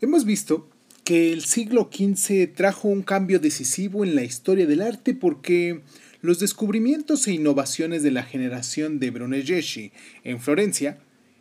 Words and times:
Hemos 0.00 0.24
visto 0.24 0.68
que 1.02 1.32
el 1.32 1.44
siglo 1.44 1.90
XV 1.92 2.54
trajo 2.54 2.86
un 2.86 3.02
cambio 3.02 3.40
decisivo 3.40 4.04
en 4.04 4.14
la 4.14 4.22
historia 4.22 4.64
del 4.64 4.80
arte 4.80 5.12
porque 5.12 5.80
los 6.20 6.38
descubrimientos 6.38 7.26
e 7.26 7.32
innovaciones 7.32 8.04
de 8.04 8.12
la 8.12 8.22
generación 8.22 9.00
de 9.00 9.10
Brunelleschi 9.10 9.90
en 10.22 10.38
Florencia 10.40 11.00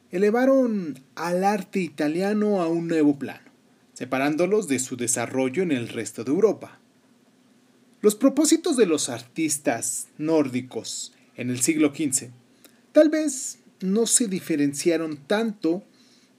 elevaron 0.09 0.99
al 1.13 1.43
arte 1.43 1.81
italiano 1.81 2.59
a 2.59 2.67
un 2.67 2.87
nuevo 2.87 3.19
plano, 3.19 3.51
separándolos 3.93 4.67
de 4.67 4.79
su 4.79 4.97
desarrollo 4.97 5.61
en 5.61 5.71
el 5.71 5.87
resto 5.87 6.23
de 6.23 6.31
Europa. 6.31 6.79
Los 8.01 8.15
propósitos 8.15 8.75
de 8.75 8.87
los 8.87 9.09
artistas 9.09 10.07
nórdicos 10.17 11.13
en 11.35 11.51
el 11.51 11.61
siglo 11.61 11.93
XV 11.93 12.29
tal 12.91 13.09
vez 13.09 13.59
no 13.81 14.07
se 14.07 14.27
diferenciaron 14.27 15.17
tanto 15.27 15.83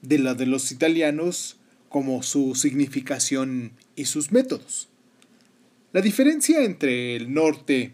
de 0.01 0.19
la 0.19 0.33
de 0.33 0.47
los 0.47 0.73
italianos 0.73 1.58
como 1.89 2.23
su 2.23 2.55
significación 2.55 3.73
y 3.95 4.05
sus 4.05 4.31
métodos. 4.31 4.87
La 5.91 6.01
diferencia 6.01 6.63
entre 6.63 7.15
el 7.15 7.33
norte 7.33 7.93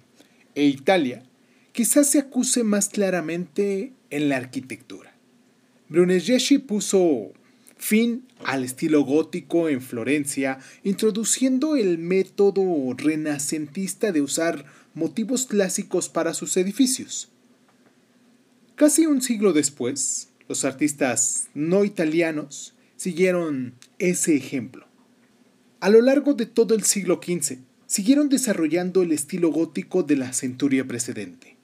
e 0.53 0.65
Italia 0.65 1.23
quizás 1.71 2.11
se 2.11 2.19
acuse 2.19 2.63
más 2.63 2.89
claramente 2.89 3.93
en 4.09 4.29
la 4.29 4.37
arquitectura. 4.37 5.15
Brunelleschi 5.89 6.59
puso 6.59 7.31
fin 7.77 8.25
al 8.43 8.63
estilo 8.63 9.01
gótico 9.03 9.69
en 9.69 9.81
Florencia, 9.81 10.59
introduciendo 10.83 11.75
el 11.75 11.97
método 11.97 12.93
renacentista 12.97 14.11
de 14.11 14.21
usar 14.21 14.65
motivos 14.93 15.45
clásicos 15.45 16.09
para 16.09 16.33
sus 16.33 16.57
edificios. 16.57 17.29
Casi 18.75 19.05
un 19.05 19.21
siglo 19.21 19.53
después, 19.53 20.29
los 20.47 20.65
artistas 20.65 21.47
no 21.53 21.85
italianos 21.85 22.74
siguieron 23.05 23.75
ese 23.99 24.35
ejemplo. 24.35 24.87
A 25.79 25.91
lo 25.91 26.01
largo 26.01 26.33
de 26.33 26.47
todo 26.47 26.73
el 26.73 26.81
siglo 26.81 27.21
XV, 27.23 27.59
siguieron 27.85 28.29
desarrollando 28.29 29.03
el 29.03 29.11
estilo 29.11 29.51
gótico 29.51 30.01
de 30.01 30.15
la 30.15 30.33
centuria 30.33 30.87
precedente. 30.87 31.55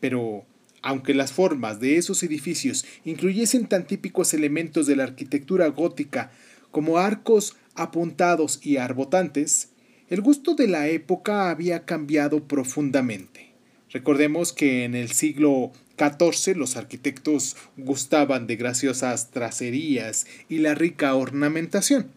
Pero, 0.00 0.46
aunque 0.80 1.12
las 1.12 1.34
formas 1.34 1.80
de 1.80 1.98
esos 1.98 2.22
edificios 2.22 2.86
incluyesen 3.04 3.66
tan 3.66 3.86
típicos 3.86 4.32
elementos 4.32 4.86
de 4.86 4.96
la 4.96 5.02
arquitectura 5.02 5.66
gótica 5.68 6.32
como 6.70 6.96
arcos 6.96 7.56
apuntados 7.74 8.58
y 8.62 8.78
arbotantes, 8.78 9.72
el 10.08 10.22
gusto 10.22 10.54
de 10.54 10.66
la 10.66 10.88
época 10.88 11.50
había 11.50 11.84
cambiado 11.84 12.48
profundamente. 12.48 13.52
Recordemos 13.90 14.54
que 14.54 14.84
en 14.84 14.94
el 14.94 15.12
siglo 15.12 15.72
XIV 15.98 16.56
los 16.56 16.76
arquitectos 16.76 17.56
gustaban 17.76 18.46
de 18.46 18.56
graciosas 18.56 19.30
tracerías 19.30 20.26
y 20.48 20.58
la 20.58 20.74
rica 20.74 21.14
ornamentación. 21.14 22.10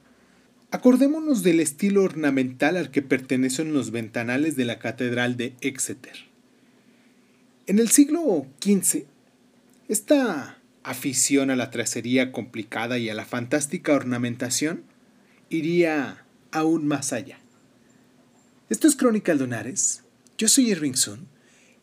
Acordémonos 0.72 1.42
del 1.42 1.60
estilo 1.60 2.04
ornamental 2.04 2.78
al 2.78 2.92
que 2.92 3.02
pertenecen 3.02 3.74
los 3.74 3.92
ventanales 3.92 4.56
de 4.56 4.66
la 4.66 4.78
Catedral 4.78 5.36
de 5.36 5.56
Exeter. 5.62 6.30
En 7.66 7.80
el 7.80 7.90
siglo 7.90 8.46
XV, 8.64 9.06
esta 9.88 10.60
afición 10.84 11.50
a 11.50 11.56
la 11.56 11.72
tracería 11.72 12.32
complicada 12.32 12.98
y 12.98 13.10
a 13.10 13.14
la 13.14 13.26
fantástica 13.26 13.94
ornamentación 13.94 14.84
iría 15.50 16.26
aún 16.52 16.88
más 16.88 17.14
allá. 17.14 17.40
Esto 18.70 18.88
es 18.88 18.96
Crónica 18.96 19.34
Lunares. 19.34 20.04
Yo 20.38 20.48
soy 20.48 20.72
Irving 20.72 20.94
Sun 20.94 21.28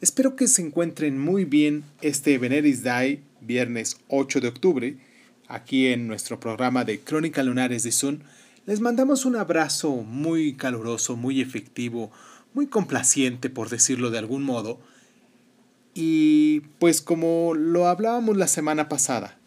Espero 0.02 0.36
que 0.36 0.46
se 0.46 0.60
encuentren 0.60 1.18
muy 1.18 1.46
bien 1.46 1.82
este 2.02 2.36
Veneris 2.36 2.82
Day, 2.82 3.22
viernes 3.40 3.96
8 4.08 4.42
de 4.42 4.48
octubre, 4.48 4.98
aquí 5.48 5.86
en 5.86 6.06
nuestro 6.06 6.38
programa 6.38 6.84
de 6.84 7.00
Crónica 7.00 7.42
Lunares 7.42 7.82
de 7.82 7.92
Sun. 7.92 8.22
Les 8.66 8.80
mandamos 8.80 9.24
un 9.24 9.36
abrazo 9.36 9.90
muy 9.92 10.52
caluroso, 10.52 11.16
muy 11.16 11.40
efectivo, 11.40 12.12
muy 12.52 12.66
complaciente, 12.66 13.48
por 13.48 13.70
decirlo 13.70 14.10
de 14.10 14.18
algún 14.18 14.42
modo. 14.42 14.78
Y 15.94 16.60
pues 16.78 17.00
como 17.00 17.54
lo 17.54 17.88
hablábamos 17.88 18.36
la 18.36 18.48
semana 18.48 18.90
pasada, 18.90 19.38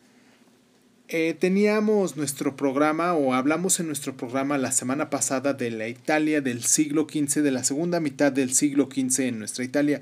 eh, 1.09 1.37
teníamos 1.39 2.17
nuestro 2.17 2.55
programa 2.55 3.13
o 3.13 3.35
hablamos 3.35 3.79
en 3.79 3.85
nuestro 3.85 4.17
programa 4.17 4.57
la 4.57 4.71
semana 4.71 5.11
pasada 5.11 5.53
de 5.53 5.69
la 5.69 5.87
Italia 5.89 6.41
del 6.41 6.63
siglo 6.63 7.05
XV, 7.07 7.43
de 7.43 7.51
la 7.51 7.63
segunda 7.63 7.99
mitad 7.99 8.31
del 8.31 8.51
siglo 8.51 8.89
XV 8.91 9.27
en 9.27 9.37
nuestra 9.37 9.63
Italia 9.63 10.01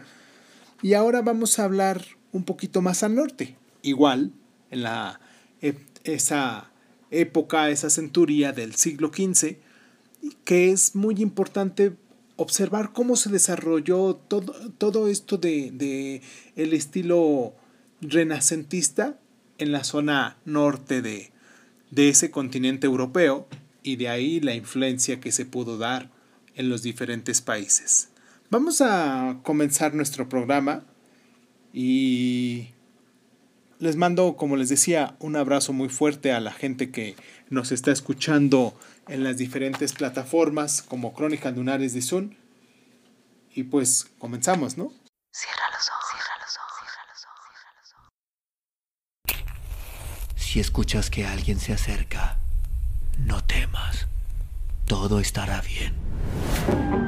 y 0.81 0.93
ahora 0.93 1.21
vamos 1.21 1.59
a 1.59 1.63
hablar 1.63 2.03
un 2.31 2.43
poquito 2.43 2.81
más 2.81 3.03
al 3.03 3.15
norte. 3.15 3.57
Igual, 3.81 4.31
en 4.71 4.83
la, 4.83 5.19
esa 6.03 6.71
época, 7.11 7.69
esa 7.69 7.89
centuria 7.89 8.51
del 8.51 8.75
siglo 8.75 9.11
XV, 9.13 9.57
que 10.43 10.71
es 10.71 10.95
muy 10.95 11.15
importante 11.21 11.93
observar 12.35 12.91
cómo 12.93 13.15
se 13.15 13.29
desarrolló 13.29 14.15
todo, 14.15 14.53
todo 14.77 15.07
esto 15.07 15.37
de, 15.37 15.71
de, 15.71 16.21
el 16.55 16.73
estilo 16.73 17.53
renacentista 18.01 19.19
en 19.57 19.71
la 19.71 19.83
zona 19.83 20.37
norte 20.45 21.01
de, 21.01 21.31
de 21.91 22.09
ese 22.09 22.29
continente 22.29 22.85
europeo 22.85 23.47
y 23.83 23.95
de 23.95 24.09
ahí 24.09 24.39
la 24.39 24.53
influencia 24.53 25.19
que 25.19 25.31
se 25.31 25.45
pudo 25.45 25.77
dar 25.77 26.11
en 26.55 26.69
los 26.69 26.83
diferentes 26.83 27.41
países. 27.41 28.09
Vamos 28.49 28.79
a 28.79 29.39
comenzar 29.43 29.93
nuestro 29.93 30.29
programa 30.29 30.85
y 31.73 32.69
les 33.77 33.97
mando, 33.97 34.37
como 34.37 34.55
les 34.55 34.69
decía, 34.69 35.17
un 35.19 35.35
abrazo 35.35 35.73
muy 35.73 35.89
fuerte 35.89 36.31
a 36.31 36.39
la 36.39 36.53
gente 36.53 36.89
que 36.89 37.17
nos 37.49 37.73
está 37.73 37.91
escuchando 37.91 38.73
en 39.09 39.25
las 39.25 39.35
diferentes 39.35 39.91
plataformas 39.91 40.81
como 40.81 41.13
Crónica 41.13 41.51
Lunares 41.51 41.93
de 41.93 42.01
Zoom. 42.01 42.35
Y 43.53 43.63
pues 43.63 44.07
comenzamos, 44.17 44.77
¿no? 44.77 44.93
Cierra 45.33 45.63
los 45.73 45.89
ojos, 45.89 46.05
cierra 46.09 46.37
los 46.39 46.57
ojos, 46.57 46.73
cierra 46.79 47.03
los 47.11 47.25
ojos, 47.25 47.51
cierra 47.59 47.81
los 47.81 47.93
ojos. 49.35 50.41
Si 50.41 50.61
escuchas 50.61 51.09
que 51.09 51.25
alguien 51.25 51.59
se 51.59 51.73
acerca, 51.73 52.39
no 53.19 53.43
temas. 53.43 54.07
Todo 54.85 55.19
estará 55.19 55.59
bien. 55.59 57.06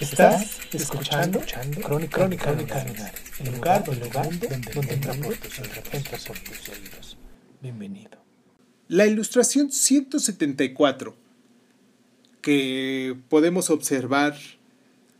Estás 0.00 0.58
escuchando, 0.72 1.38
escuchando 1.38 1.80
Crónica, 1.80 2.18
Crónica, 2.18 2.52
Crónica 2.52 3.12
el 3.38 3.52
lugar, 3.52 3.84
el 3.88 4.00
lugar 4.00 4.24
donde, 4.40 4.48
donde, 4.48 4.72
donde 4.72 4.96
tus 6.40 6.68
oídos. 6.68 7.18
Bienvenido. 7.60 8.22
La 8.88 9.06
ilustración 9.06 9.70
174 9.70 11.21
que 12.42 13.16
podemos 13.28 13.70
observar 13.70 14.36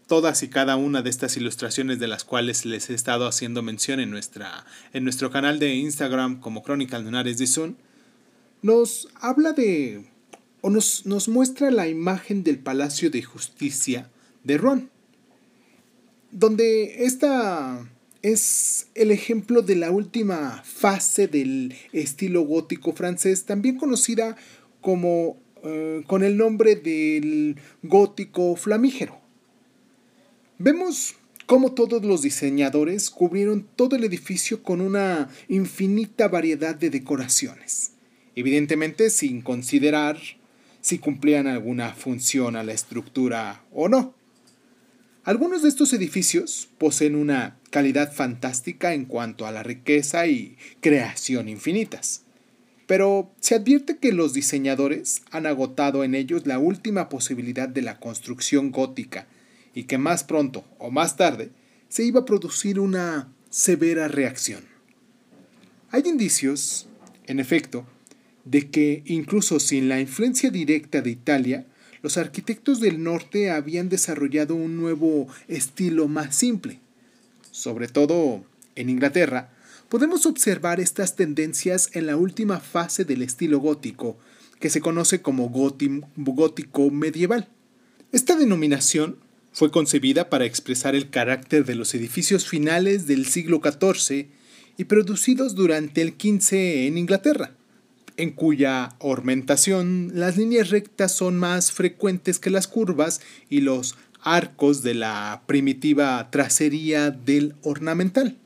todas 0.07 0.43
y 0.43 0.49
cada 0.49 0.77
una 0.77 1.01
de 1.01 1.09
estas 1.09 1.39
ilustraciones 1.39 1.99
de 1.99 2.09
las 2.09 2.25
cuales 2.25 2.67
les 2.67 2.91
he 2.91 2.95
estado 2.95 3.27
haciendo 3.27 3.63
mención 3.63 3.99
en, 4.01 4.11
nuestra, 4.11 4.67
en 4.93 5.05
nuestro 5.05 5.31
canal 5.31 5.59
de 5.59 5.75
Instagram 5.75 6.41
como 6.41 6.63
Crónica 6.63 6.99
Lunares 6.99 7.39
de 7.39 7.47
Sun, 7.47 7.79
nos 8.61 9.09
habla 9.21 9.53
de 9.53 10.05
o 10.61 10.71
nos, 10.71 11.07
nos 11.07 11.29
muestra 11.29 11.71
la 11.71 11.89
imagen 11.89 12.45
del 12.45 12.59
Palacio 12.59 13.11
de 13.11 13.23
Justicia 13.23 14.11
de 14.45 14.59
Rouen, 14.59 14.91
donde 16.31 17.05
esta 17.05 17.89
es 18.23 18.89
el 18.95 19.11
ejemplo 19.11 19.63
de 19.63 19.77
la 19.77 19.91
última 19.91 20.63
fase 20.65 21.27
del 21.27 21.75
estilo 21.93 22.43
gótico 22.43 22.93
francés, 22.93 23.45
también 23.45 23.77
conocida 23.77 24.37
como 24.81 25.42
eh, 25.65 26.03
con 26.07 26.25
el 26.25 26.37
nombre 26.37 26.77
del 26.77 27.57
gótico 27.83 28.57
flamígero. 28.57 29.21
Vemos 30.59 31.15
cómo 31.47 31.73
todos 31.73 32.05
los 32.05 32.23
diseñadores 32.23 33.11
cubrieron 33.11 33.69
todo 33.77 33.95
el 33.95 34.05
edificio 34.05 34.63
con 34.63 34.81
una 34.81 35.29
infinita 35.49 36.29
variedad 36.29 36.75
de 36.75 36.91
decoraciones, 36.91 37.93
evidentemente 38.35 39.11
sin 39.11 39.43
considerar 39.43 40.19
si 40.81 40.99
cumplían 40.99 41.47
alguna 41.47 41.95
función 41.95 42.57
a 42.57 42.65
la 42.65 42.73
estructura 42.73 43.65
o 43.73 43.89
no. 43.89 44.15
Algunos 45.23 45.63
de 45.63 45.69
estos 45.69 45.93
edificios 45.93 46.69
poseen 46.79 47.15
una 47.15 47.57
calidad 47.71 48.13
fantástica 48.13 48.95
en 48.95 49.05
cuanto 49.05 49.47
a 49.47 49.53
la 49.53 49.63
riqueza 49.63 50.27
y 50.27 50.57
creación 50.81 51.49
infinitas 51.49 52.22
pero 52.93 53.33
se 53.41 53.55
advierte 53.55 53.97
que 53.97 54.13
los 54.13 54.35
diseñadores 54.35 55.23
han 55.31 55.47
agotado 55.47 56.05
en 56.05 56.15
ellos 56.15 56.47
la 56.47 56.59
última 56.59 57.09
posibilidad 57.09 57.67
de 57.67 57.81
la 57.81 57.99
construcción 57.99 58.71
gótica 58.71 59.27
y 59.75 59.85
que 59.85 59.97
más 59.97 60.25
pronto 60.25 60.63
o 60.79 60.91
más 60.91 61.17
tarde 61.17 61.53
se 61.89 62.05
iba 62.05 62.21
a 62.21 62.25
producir 62.27 62.79
una 62.79 63.33
severa 63.49 64.09
reacción. 64.09 64.65
Hay 65.91 66.03
indicios, 66.05 66.87
en 67.27 67.41
efecto, 67.41 67.87
de 68.45 68.69
que 68.69 69.03
incluso 69.07 69.59
sin 69.59 69.89
la 69.89 69.99
influencia 69.99 70.51
directa 70.51 71.01
de 71.01 71.13
Italia, 71.13 71.65
los 72.03 72.19
arquitectos 72.19 72.79
del 72.79 73.03
norte 73.03 73.51
habían 73.51 73.89
desarrollado 73.89 74.55
un 74.55 74.77
nuevo 74.77 75.29
estilo 75.49 76.09
más 76.09 76.37
simple. 76.37 76.79
Sobre 77.53 77.89
todo 77.89 78.45
en 78.75 78.91
Inglaterra, 78.91 79.49
podemos 79.93 80.25
observar 80.25 80.81
estas 80.81 81.17
tendencias 81.17 81.91
en 81.93 82.07
la 82.07 82.17
última 82.17 82.61
fase 82.61 83.05
del 83.05 83.21
estilo 83.21 83.59
gótico, 83.59 84.17
que 84.59 84.71
se 84.71 84.81
conoce 84.81 85.21
como 85.21 85.51
gótico 85.51 86.91
medieval. 86.91 87.51
Esta 88.11 88.35
denominación 88.35 89.19
fue 89.53 89.71
concebida 89.71 90.31
para 90.31 90.47
expresar 90.47 90.95
el 90.95 91.11
carácter 91.11 91.67
de 91.67 91.75
los 91.75 91.95
edificios 91.95 92.49
finales 92.49 93.07
del 93.07 93.27
siglo 93.27 93.61
XIV 93.63 94.29
y 94.79 94.85
producidos 94.85 95.55
durante 95.55 96.01
el 96.01 96.15
XV 96.19 96.87
en 96.87 96.97
Inglaterra, 96.97 97.53
en 98.17 98.31
cuya 98.31 98.97
ornamentación 98.99 100.13
las 100.15 100.39
líneas 100.39 100.71
rectas 100.71 101.15
son 101.15 101.39
más 101.39 101.71
frecuentes 101.71 102.39
que 102.39 102.49
las 102.49 102.67
curvas 102.67 103.21
y 103.51 103.61
los 103.61 103.97
arcos 104.23 104.83
de 104.83 104.95
la 104.95 105.43
primitiva 105.45 106.31
tracería 106.31 107.11
del 107.11 107.57
ornamental. 107.61 108.39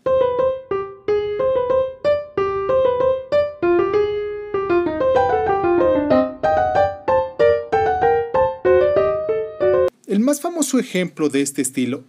Más 10.26 10.40
famoso 10.40 10.80
ejemplo 10.80 11.28
de 11.28 11.40
este 11.40 11.62
estilo 11.62 12.02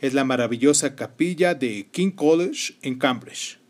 es 0.00 0.14
la 0.14 0.24
maravillosa 0.24 0.96
capilla 0.96 1.54
de 1.54 1.86
King 1.92 2.10
College 2.10 2.74
en 2.82 2.98
Cambridge. 2.98 3.60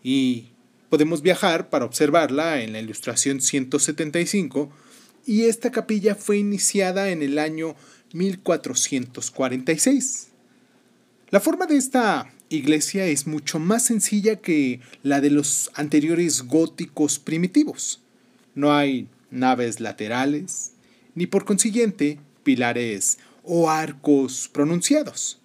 Y 0.00 0.50
podemos 0.90 1.22
viajar 1.22 1.68
para 1.68 1.86
observarla 1.86 2.62
en 2.62 2.72
la 2.72 2.78
ilustración 2.78 3.40
175 3.40 4.70
y 5.26 5.46
esta 5.46 5.72
capilla 5.72 6.14
fue 6.14 6.38
iniciada 6.38 7.10
en 7.10 7.20
el 7.20 7.40
año 7.40 7.74
1446. 8.12 10.28
La 11.30 11.40
forma 11.40 11.66
de 11.66 11.78
esta 11.78 12.32
iglesia 12.48 13.06
es 13.06 13.26
mucho 13.26 13.58
más 13.58 13.86
sencilla 13.86 14.36
que 14.36 14.78
la 15.02 15.20
de 15.20 15.30
los 15.30 15.72
anteriores 15.74 16.42
góticos 16.42 17.18
primitivos. 17.18 18.00
No 18.54 18.72
hay 18.72 19.08
naves 19.32 19.80
laterales, 19.80 20.74
ni 21.16 21.26
por 21.26 21.44
consiguiente 21.44 22.20
pilares 22.46 23.18
o 23.42 23.68
arcos 23.68 24.48
pronunciados. 24.52 25.40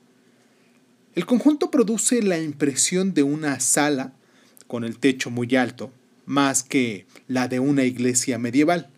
El 1.15 1.25
conjunto 1.25 1.71
produce 1.71 2.21
la 2.21 2.39
impresión 2.39 3.15
de 3.15 3.23
una 3.23 3.59
sala 3.59 4.13
con 4.67 4.83
el 4.83 4.99
techo 4.99 5.31
muy 5.31 5.55
alto, 5.55 5.91
más 6.27 6.61
que 6.61 7.07
la 7.27 7.47
de 7.47 7.59
una 7.59 7.85
iglesia 7.85 8.37
medieval. 8.37 8.89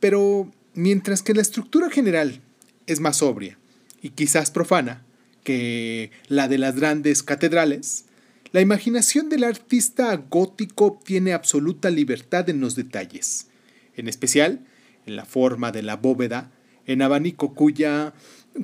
Pero 0.00 0.50
mientras 0.72 1.22
que 1.22 1.34
la 1.34 1.42
estructura 1.42 1.90
general 1.90 2.40
es 2.86 3.00
más 3.00 3.18
sobria 3.18 3.58
y 4.00 4.10
quizás 4.10 4.50
profana 4.50 5.04
que 5.44 6.10
la 6.28 6.48
de 6.48 6.56
las 6.56 6.74
grandes 6.74 7.22
catedrales, 7.22 8.06
la 8.52 8.62
imaginación 8.62 9.28
del 9.28 9.44
artista 9.44 10.16
gótico 10.16 10.98
tiene 11.04 11.34
absoluta 11.34 11.90
libertad 11.90 12.48
en 12.48 12.60
los 12.60 12.74
detalles, 12.76 13.48
en 13.94 14.08
especial 14.08 14.66
en 15.04 15.16
la 15.16 15.26
forma 15.26 15.70
de 15.70 15.82
la 15.82 15.96
bóveda, 15.96 16.50
en 16.88 17.02
abanico 17.02 17.54
cuya 17.54 18.14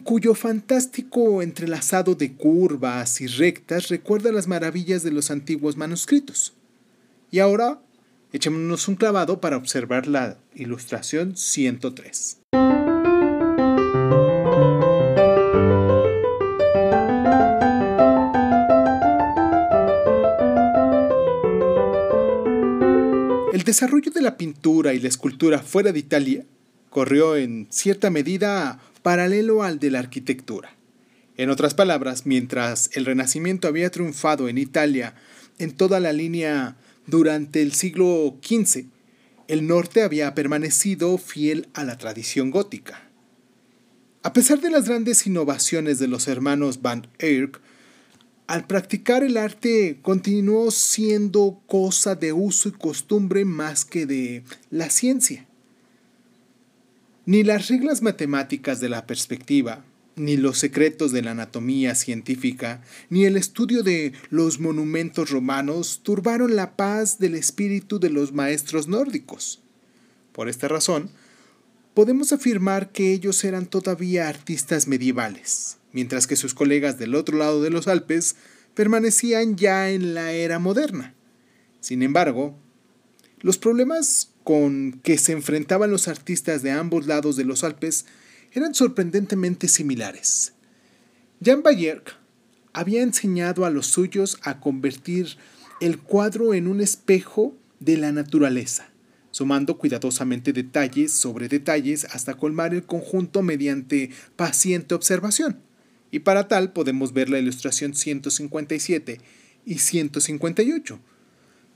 cuyo 0.03 0.35
fantástico 0.35 1.41
entrelazado 1.43 2.17
de 2.17 2.33
curvas 2.33 3.21
y 3.21 3.29
rectas 3.29 3.89
recuerda 3.89 4.33
las 4.33 4.49
maravillas 4.49 5.05
de 5.05 5.13
los 5.13 5.31
antiguos 5.31 5.77
manuscritos. 5.77 6.55
Y 7.31 7.39
ahora 7.39 7.81
echémonos 8.33 8.89
un 8.89 8.97
clavado 8.97 9.41
para 9.41 9.57
observar 9.57 10.09
la 10.09 10.39
ilustración 10.55 11.37
103. 11.37 12.41
El 23.53 23.63
desarrollo 23.63 24.11
de 24.11 24.23
la 24.23 24.37
pintura 24.37 24.95
y 24.95 24.99
la 24.99 25.09
escultura 25.09 25.61
fuera 25.61 25.93
de 25.93 26.01
Italia 26.01 26.45
corrió 26.95 27.35
en 27.35 27.67
cierta 27.71 28.09
medida 28.09 28.79
paralelo 29.03 29.65
al 29.65 29.81
de 29.81 29.91
la 29.91 29.99
arquitectura. 29.99 30.77
En 31.37 31.51
otras 31.51 31.75
palabras, 31.75 32.25
mientras 32.25 32.89
el 32.93 33.05
Renacimiento 33.05 33.67
había 33.67 33.91
triunfado 33.91 34.49
en 34.49 34.59
Italia 34.59 35.17
en 35.59 35.73
toda 35.73 35.99
la 35.99 36.13
línea 36.13 36.77
durante 37.09 37.63
el 37.63 37.73
siglo 37.73 38.39
XV, 38.41 38.85
el 39.49 39.67
norte 39.67 40.03
había 40.05 40.37
permanecido 40.37 41.19
fiel 41.19 41.67
a 41.75 41.83
la 41.83 41.99
tradición 41.99 42.53
gótica. 42.53 43.11
A 44.23 44.33
pesar 44.33 44.61
de 44.61 44.71
las 44.71 44.89
grandes 44.89 45.27
innovaciones 45.27 45.99
de 45.99 46.07
los 46.07 46.29
hermanos 46.29 46.81
Van 46.81 47.09
Eyck, 47.19 47.61
al 48.47 48.69
practicar 48.69 49.25
el 49.25 49.37
arte 49.37 49.99
continuó 50.01 50.71
siendo 50.71 51.61
cosa 51.67 52.15
de 52.15 52.33
uso 52.33 52.69
y 52.69 52.73
costumbre 52.73 53.45
más 53.45 53.85
que 53.85 54.07
de 54.07 54.45
la 54.71 54.91
ciencia. 54.91 55.49
Ni 57.27 57.43
las 57.43 57.69
reglas 57.69 58.03
matemáticas 58.03 58.81
de 58.81 58.91
la 58.91 59.07
perspectiva, 59.07 59.83
ni 60.15 60.37
los 60.37 60.59
secretos 60.59 61.11
de 61.11 61.23
la 61.23 61.31
anatomía 61.31 61.95
científica, 61.95 62.83
ni 63.09 63.25
el 63.25 63.39
estudio 63.39 63.83
de 63.83 64.13
los 64.29 64.61
monumentos 64.61 65.31
romanos 65.31 66.01
turbaron 66.03 66.55
la 66.55 66.77
paz 66.77 67.19
del 67.19 67.35
espíritu 67.35 67.99
de 67.99 68.11
los 68.11 68.33
maestros 68.33 68.89
nórdicos. 68.89 69.63
Por 70.33 70.51
esta 70.51 70.69
razón, 70.69 71.11
podemos 71.95 72.33
afirmar 72.33 72.93
que 72.93 73.13
ellos 73.13 73.43
eran 73.45 73.67
todavía 73.67 74.29
artistas 74.29 74.87
medievales, 74.87 75.79
mientras 75.93 76.27
que 76.27 76.37
sus 76.37 76.53
colegas 76.53 76.99
del 76.99 77.15
otro 77.15 77.39
lado 77.39 77.63
de 77.63 77.71
los 77.71 77.89
Alpes 77.89 78.37
permanecían 78.75 79.57
ya 79.57 79.91
en 79.91 80.13
la 80.13 80.33
era 80.33 80.59
moderna. 80.59 81.15
Sin 81.81 82.03
embargo, 82.03 82.55
los 83.41 83.57
problemas 83.57 84.34
con 84.45 85.01
que 85.03 85.19
se 85.19 85.33
enfrentaban 85.33 85.91
los 85.91 86.07
artistas 86.07 86.63
de 86.63 86.71
ambos 86.71 87.07
lados 87.07 87.37
de 87.37 87.45
los 87.45 87.65
Alpes 87.65 88.05
eran 88.53 88.75
sorprendentemente 88.75 89.67
similares. 89.69 90.53
Jan 91.43 91.63
Bayer 91.63 92.03
había 92.73 93.03
enseñado 93.03 93.65
a 93.65 93.71
los 93.71 93.87
suyos 93.87 94.39
a 94.43 94.61
convertir 94.61 95.37
el 95.81 95.99
cuadro 95.99 96.55
en 96.55 96.69
un 96.69 96.81
espejo 96.81 97.57
de 97.81 97.97
la 97.97 98.13
naturaleza, 98.13 98.89
sumando 99.31 99.79
cuidadosamente 99.79 100.53
detalles 100.53 101.13
sobre 101.13 101.49
detalles 101.49 102.05
hasta 102.05 102.35
colmar 102.35 102.75
el 102.75 102.85
conjunto 102.85 103.43
mediante 103.43 104.11
paciente 104.37 104.95
observación. 104.95 105.59
Y 106.11 106.21
para 106.21 106.47
tal 106.47 106.73
podemos 106.73 107.13
ver 107.13 107.29
la 107.29 107.39
ilustración 107.39 107.95
157 107.95 109.21
y 109.67 109.79
158. 109.79 111.01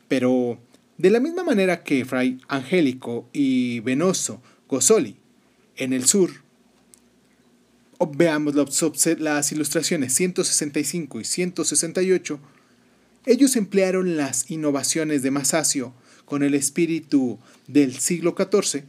Pero 0.07 0.61
de 0.99 1.11
la 1.11 1.21
misma 1.21 1.45
manera 1.45 1.85
que 1.85 2.05
Fray 2.05 2.39
Angélico 2.49 3.29
y 3.33 3.81
Venoso 3.81 4.43
Gozzoli 4.69 5.17
en 5.77 5.93
el 5.93 6.05
sur, 6.07 6.31
veamos 8.17 8.55
las 9.19 9.53
ilustraciones 9.53 10.13
165 10.15 11.21
y 11.21 11.25
168, 11.25 12.41
ellos 13.27 13.57
emplearon 13.57 14.17
las 14.17 14.51
innovaciones 14.51 15.23
de 15.23 15.31
Masaccio 15.31 15.95
con 16.25 16.43
el 16.43 16.55
espíritu 16.55 17.39
del 17.69 17.99
siglo 17.99 18.35
XIV. 18.37 18.83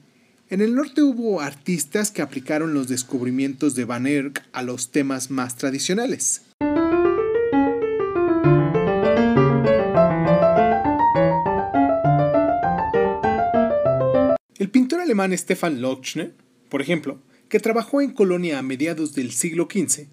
En 0.50 0.62
el 0.62 0.74
norte 0.74 1.04
hubo 1.04 1.42
artistas 1.42 2.10
que 2.10 2.24
aplicaron 2.24 2.74
los 2.74 2.88
descubrimientos 2.88 3.76
de 3.76 3.86
Van 3.86 4.08
Eyck 4.08 4.44
a 4.52 4.64
los 4.64 4.92
temas 4.92 5.30
más 5.30 5.58
tradicionales. 5.58 6.42
Alemán 15.10 15.36
Stefan 15.36 15.82
Lochner, 15.82 16.36
por 16.70 16.84
ejemplo, 16.84 17.20
que 17.50 17.60
trabajó 17.60 18.00
en 18.00 18.12
Colonia 18.12 18.60
a 18.60 18.62
mediados 18.62 19.16
del 19.16 19.32
siglo 19.32 19.68
XV, 19.68 20.06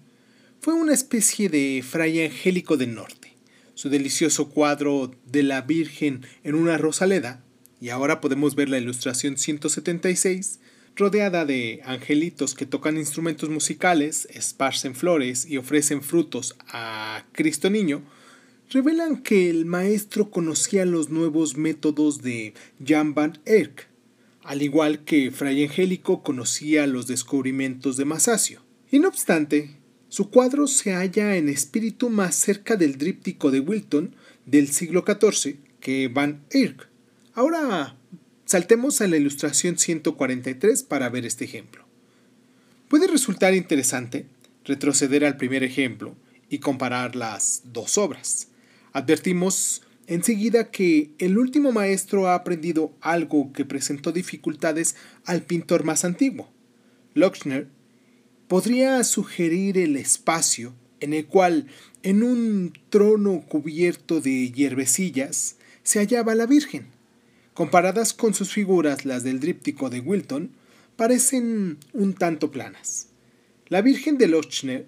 fue 0.59 0.73
una 0.73 0.91
especie 0.91 1.49
de 1.49 1.83
fray 1.87 2.25
angélico 2.25 2.77
del 2.77 2.95
norte. 2.95 3.33
Su 3.75 3.89
delicioso 3.89 4.49
cuadro 4.49 5.11
de 5.27 5.43
la 5.43 5.61
Virgen 5.61 6.25
en 6.43 6.55
una 6.55 6.79
rosaleda, 6.79 7.43
y 7.79 7.89
ahora 7.89 8.21
podemos 8.21 8.55
ver 8.55 8.69
la 8.69 8.79
ilustración 8.79 9.37
176, 9.37 10.61
rodeada 10.95 11.45
de 11.45 11.81
angelitos 11.85 12.55
que 12.55 12.65
tocan 12.65 12.97
instrumentos 12.97 13.49
musicales, 13.49 14.27
esparcen 14.33 14.95
flores 14.95 15.45
y 15.45 15.57
ofrecen 15.57 16.01
frutos 16.01 16.55
a 16.69 17.23
Cristo 17.33 17.69
Niño, 17.69 18.01
revelan 18.71 19.21
que 19.21 19.51
el 19.51 19.67
maestro 19.67 20.31
conocía 20.31 20.87
los 20.87 21.09
nuevos 21.09 21.55
métodos 21.55 22.23
de 22.23 22.55
Jan 22.83 23.13
van 23.13 23.37
Eyck, 23.45 23.89
al 24.47 24.61
igual 24.61 25.03
que 25.03 25.29
Fray 25.29 25.65
Angélico 25.65 26.23
conocía 26.23 26.87
los 26.87 27.05
descubrimientos 27.05 27.97
de 27.97 28.05
Masaccio. 28.05 28.61
Y 28.89 28.99
no 28.99 29.09
obstante, 29.09 29.75
Su 30.09 30.29
cuadro 30.29 30.67
se 30.67 30.93
halla 30.93 31.35
en 31.35 31.49
espíritu 31.49 32.09
más 32.09 32.33
cerca 32.33 32.77
del 32.77 32.97
díptico 32.97 33.51
de 33.51 33.59
Wilton 33.59 34.15
del 34.45 34.69
siglo 34.69 35.03
XIV 35.05 35.57
que 35.81 36.07
Van 36.07 36.45
Eyck. 36.49 36.87
Ahora 37.33 37.97
saltemos 38.45 39.01
a 39.01 39.07
la 39.07 39.17
ilustración 39.17 39.77
143 39.77 40.83
para 40.83 41.09
ver 41.09 41.25
este 41.25 41.43
ejemplo. 41.43 41.85
Puede 42.87 43.07
resultar 43.07 43.53
interesante 43.53 44.27
retroceder 44.63 45.25
al 45.25 45.35
primer 45.35 45.63
ejemplo 45.63 46.15
y 46.49 46.59
comparar 46.59 47.17
las 47.17 47.63
dos 47.65 47.97
obras. 47.97 48.47
Advertimos 48.93 49.81
enseguida 50.07 50.71
que 50.71 51.11
el 51.19 51.37
último 51.37 51.71
maestro 51.71 52.27
ha 52.27 52.35
aprendido 52.35 52.93
algo 53.01 53.51
que 53.53 53.65
presentó 53.65 54.11
dificultades 54.11 54.95
al 55.25 55.43
pintor 55.43 55.83
más 55.83 56.05
antiguo. 56.05 56.49
Lochner 57.13 57.67
podría 58.47 59.03
sugerir 59.03 59.77
el 59.77 59.97
espacio 59.97 60.73
en 60.99 61.13
el 61.13 61.27
cual, 61.27 61.67
en 62.03 62.23
un 62.23 62.73
trono 62.89 63.43
cubierto 63.47 64.21
de 64.21 64.51
hierbecillas, 64.51 65.57
se 65.83 65.99
hallaba 65.99 66.35
la 66.35 66.45
Virgen. 66.45 66.87
Comparadas 67.53 68.13
con 68.13 68.33
sus 68.33 68.51
figuras, 68.51 69.05
las 69.05 69.23
del 69.23 69.39
díptico 69.39 69.89
de 69.89 69.99
Wilton, 69.99 70.51
parecen 70.95 71.77
un 71.93 72.13
tanto 72.13 72.51
planas. 72.51 73.07
La 73.67 73.81
Virgen 73.81 74.17
de 74.17 74.27
Lochner 74.27 74.87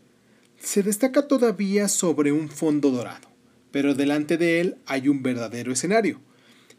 se 0.60 0.84
destaca 0.84 1.28
todavía 1.28 1.88
sobre 1.88 2.32
un 2.32 2.50
fondo 2.50 2.92
dorado, 2.92 3.29
pero 3.72 3.96
delante 3.96 4.38
de 4.38 4.62
él 4.62 4.78
hay 4.86 5.08
un 5.10 5.22
verdadero 5.22 5.72
escenario. 5.72 6.20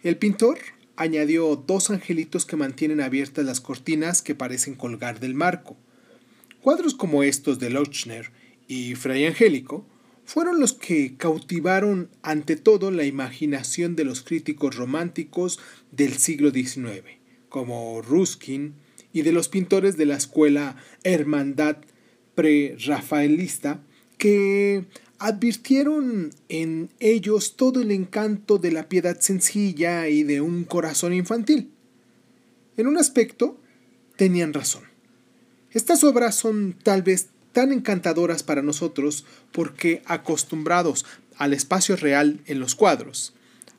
El 0.03 0.17
pintor 0.17 0.59
añadió 0.97 1.57
dos 1.57 1.91
angelitos 1.91 2.45
que 2.45 2.57
mantienen 2.57 3.01
abiertas 3.01 3.45
las 3.45 3.61
cortinas 3.61 4.23
que 4.23 4.35
parecen 4.35 4.75
colgar 4.75 5.21
del 5.21 5.35
marco. 5.35 5.77
Cuadros 6.61 6.95
como 6.95 7.23
estos 7.23 7.59
de 7.59 7.71
Lochner 7.71 8.31
y 8.69 8.95
Fray 8.95 9.27
Angélico 9.27 9.87
fueron 10.25 10.61
los 10.61 10.75
que 10.75 11.17
cautivaron 11.17 12.11
ante 12.23 12.57
todo 12.57 12.91
la 12.91 13.05
imaginación 13.05 13.97
de 13.97 14.05
los 14.05 14.23
críticos 14.23 14.77
románticos 14.77 15.59
del 15.91 16.19
siglo 16.19 16.51
XIX, 16.51 17.19
como 17.49 18.01
Ruskin, 18.03 18.75
y 19.13 19.23
de 19.23 19.33
los 19.33 19.49
pintores 19.49 19.97
de 19.97 20.07
la 20.07 20.17
escuela 20.17 20.77
Hermandad 21.03 21.79
pre-rafaelista, 22.35 23.83
que 24.19 24.85
advirtieron 25.21 26.31
en 26.49 26.89
ellos 26.99 27.55
todo 27.55 27.83
el 27.83 27.91
encanto 27.91 28.57
de 28.57 28.73
la 28.73 28.89
piedad 28.89 29.21
sencilla 29.21 30.09
y 30.09 30.23
de 30.23 30.41
un 30.41 30.65
corazón 30.65 31.13
infantil. 31.13 31.71
En 32.79 32.87
un 32.87 32.97
aspecto, 32.97 33.61
tenían 34.17 34.55
razón. 34.55 34.85
Estas 35.73 36.05
obras 36.05 36.37
son 36.37 36.75
tal 36.83 37.03
vez 37.03 37.29
tan 37.53 37.71
encantadoras 37.71 38.43
para 38.43 38.63
nosotros 38.63 39.27
porque 39.53 40.03
acostumbrados 40.07 41.05
al 41.37 41.53
espacio 41.53 41.97
real 41.97 42.41
en 42.47 42.59
los 42.59 42.75
cuadros, 42.75 43.35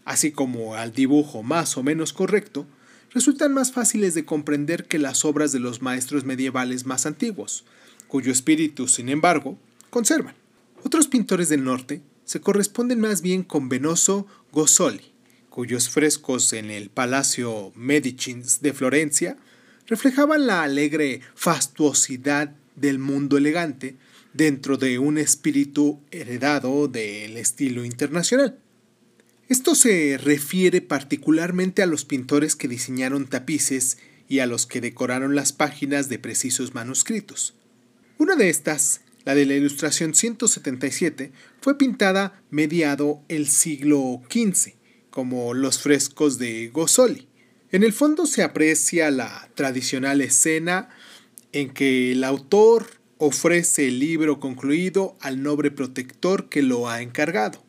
así 0.05 0.31
como 0.31 0.75
al 0.75 0.93
dibujo 0.93 1.41
más 1.41 1.75
o 1.75 1.81
menos 1.81 2.13
correcto, 2.13 2.67
resultan 3.09 3.51
más 3.51 3.71
fáciles 3.71 4.13
de 4.13 4.25
comprender 4.25 4.85
que 4.85 4.99
las 4.99 5.25
obras 5.25 5.51
de 5.51 5.59
los 5.59 5.81
maestros 5.81 6.23
medievales 6.23 6.85
más 6.85 7.07
antiguos, 7.07 7.65
cuyo 8.07 8.31
espíritu, 8.31 8.87
sin 8.87 9.09
embargo, 9.09 9.57
conservan. 9.89 10.40
Otros 10.83 11.07
pintores 11.07 11.49
del 11.49 11.63
norte 11.63 12.01
se 12.25 12.41
corresponden 12.41 12.99
más 12.99 13.21
bien 13.21 13.43
con 13.43 13.69
Venoso 13.69 14.27
Gozzoli, 14.51 15.13
cuyos 15.49 15.89
frescos 15.89 16.53
en 16.53 16.71
el 16.71 16.89
Palacio 16.89 17.71
Medicins 17.75 18.61
de 18.61 18.73
Florencia 18.73 19.37
reflejaban 19.87 20.47
la 20.47 20.63
alegre 20.63 21.21
fastuosidad 21.35 22.55
del 22.75 22.99
mundo 22.99 23.37
elegante 23.37 23.97
dentro 24.33 24.77
de 24.77 24.97
un 24.97 25.17
espíritu 25.17 25.99
heredado 26.09 26.87
del 26.87 27.37
estilo 27.37 27.83
internacional. 27.83 28.57
Esto 29.49 29.75
se 29.75 30.17
refiere 30.17 30.81
particularmente 30.81 31.83
a 31.83 31.85
los 31.85 32.05
pintores 32.05 32.55
que 32.55 32.69
diseñaron 32.69 33.27
tapices 33.27 33.97
y 34.29 34.39
a 34.39 34.45
los 34.45 34.65
que 34.65 34.79
decoraron 34.79 35.35
las 35.35 35.51
páginas 35.51 36.07
de 36.07 36.17
precisos 36.19 36.73
manuscritos. 36.73 37.53
Una 38.17 38.37
de 38.37 38.49
estas, 38.49 39.01
la 39.25 39.35
de 39.35 39.45
la 39.45 39.53
ilustración 39.55 40.13
177, 40.13 41.31
fue 41.61 41.77
pintada 41.77 42.41
mediado 42.49 43.21
el 43.27 43.47
siglo 43.47 44.21
XV, 44.29 44.73
como 45.09 45.53
los 45.53 45.79
frescos 45.79 46.37
de 46.37 46.69
Gozzoli. 46.69 47.27
En 47.71 47.83
el 47.83 47.93
fondo 47.93 48.25
se 48.25 48.43
aprecia 48.43 49.11
la 49.11 49.49
tradicional 49.55 50.21
escena 50.21 50.89
en 51.51 51.69
que 51.69 52.11
el 52.11 52.23
autor 52.23 52.87
ofrece 53.17 53.87
el 53.87 53.99
libro 53.99 54.39
concluido 54.39 55.15
al 55.21 55.43
noble 55.43 55.69
protector 55.71 56.49
que 56.49 56.63
lo 56.63 56.89
ha 56.89 57.01
encargado. 57.01 57.63